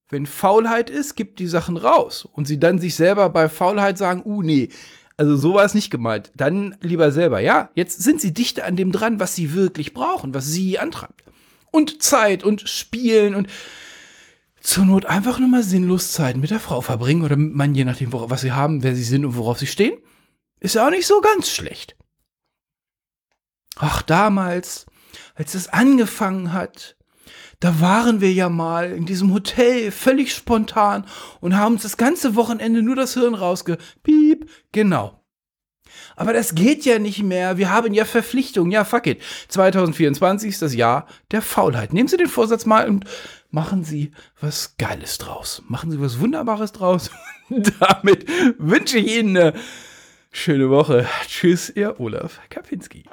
wenn 0.09 0.25
Faulheit 0.25 0.89
ist, 0.89 1.15
gibt 1.15 1.39
die 1.39 1.47
Sachen 1.47 1.77
raus. 1.77 2.27
Und 2.31 2.47
sie 2.47 2.59
dann 2.59 2.79
sich 2.79 2.95
selber 2.95 3.29
bei 3.29 3.47
Faulheit 3.47 3.97
sagen, 3.97 4.23
uh, 4.25 4.41
nee, 4.41 4.67
also 5.15 5.37
so 5.37 5.53
war 5.53 5.63
es 5.63 5.73
nicht 5.73 5.89
gemeint. 5.89 6.33
Dann 6.35 6.75
lieber 6.81 7.13
selber, 7.13 7.39
ja, 7.39 7.69
jetzt 7.75 8.03
sind 8.03 8.19
sie 8.19 8.33
dichter 8.33 8.65
an 8.65 8.75
dem 8.75 8.91
dran, 8.91 9.21
was 9.21 9.35
sie 9.35 9.53
wirklich 9.53 9.93
brauchen, 9.93 10.33
was 10.33 10.47
sie 10.47 10.79
antreibt. 10.79 11.23
Und 11.71 12.03
Zeit 12.03 12.43
und 12.43 12.67
Spielen 12.69 13.35
und 13.35 13.47
zur 14.59 14.83
Not 14.83 15.05
einfach 15.05 15.39
nur 15.39 15.47
mal 15.47 15.63
sinnlos 15.63 16.11
Zeit 16.11 16.35
mit 16.35 16.51
der 16.51 16.59
Frau 16.59 16.81
verbringen 16.81 17.23
oder 17.23 17.37
mit 17.37 17.55
man, 17.55 17.73
je 17.73 17.85
nachdem, 17.85 18.11
was 18.11 18.41
sie 18.41 18.51
haben, 18.51 18.83
wer 18.83 18.95
sie 18.95 19.03
sind 19.03 19.23
und 19.23 19.37
worauf 19.37 19.59
sie 19.59 19.67
stehen. 19.67 19.97
Ist 20.63 20.75
ja 20.75 20.87
auch 20.87 20.91
nicht 20.91 21.05
so 21.05 21.19
ganz 21.19 21.49
schlecht. 21.49 21.97
Ach, 23.75 24.01
damals, 24.01 24.85
als 25.35 25.55
es 25.55 25.67
angefangen 25.67 26.53
hat, 26.53 26.95
da 27.59 27.81
waren 27.81 28.21
wir 28.21 28.31
ja 28.31 28.47
mal 28.47 28.91
in 28.91 29.05
diesem 29.05 29.33
Hotel 29.33 29.91
völlig 29.91 30.33
spontan 30.33 31.05
und 31.41 31.57
haben 31.57 31.73
uns 31.73 31.83
das 31.83 31.97
ganze 31.97 32.35
Wochenende 32.35 32.81
nur 32.81 32.95
das 32.95 33.13
Hirn 33.13 33.35
rausgepiep. 33.35 34.49
Genau. 34.71 35.19
Aber 36.15 36.31
das 36.31 36.55
geht 36.55 36.85
ja 36.85 36.97
nicht 36.97 37.23
mehr. 37.23 37.57
Wir 37.57 37.69
haben 37.69 37.93
ja 37.93 38.05
Verpflichtungen. 38.05 38.71
Ja, 38.71 38.85
fuck 38.85 39.07
it. 39.07 39.21
2024 39.49 40.49
ist 40.49 40.61
das 40.61 40.73
Jahr 40.73 41.07
der 41.31 41.41
Faulheit. 41.41 41.91
Nehmen 41.91 42.07
Sie 42.07 42.15
den 42.17 42.27
Vorsatz 42.27 42.65
mal 42.65 42.87
und 42.87 43.03
machen 43.51 43.83
Sie 43.83 44.11
was 44.39 44.77
Geiles 44.77 45.17
draus. 45.17 45.61
Machen 45.67 45.91
Sie 45.91 45.99
was 45.99 46.21
Wunderbares 46.21 46.71
draus. 46.71 47.11
Damit 47.49 48.27
wünsche 48.57 48.97
ich 48.97 49.17
Ihnen 49.17 49.35
eine 49.35 49.53
schöne 50.33 50.69
Woche. 50.69 51.07
Tschüss, 51.27 51.69
Ihr 51.69 51.99
Olaf 51.99 52.41
Kapinski. 52.49 53.03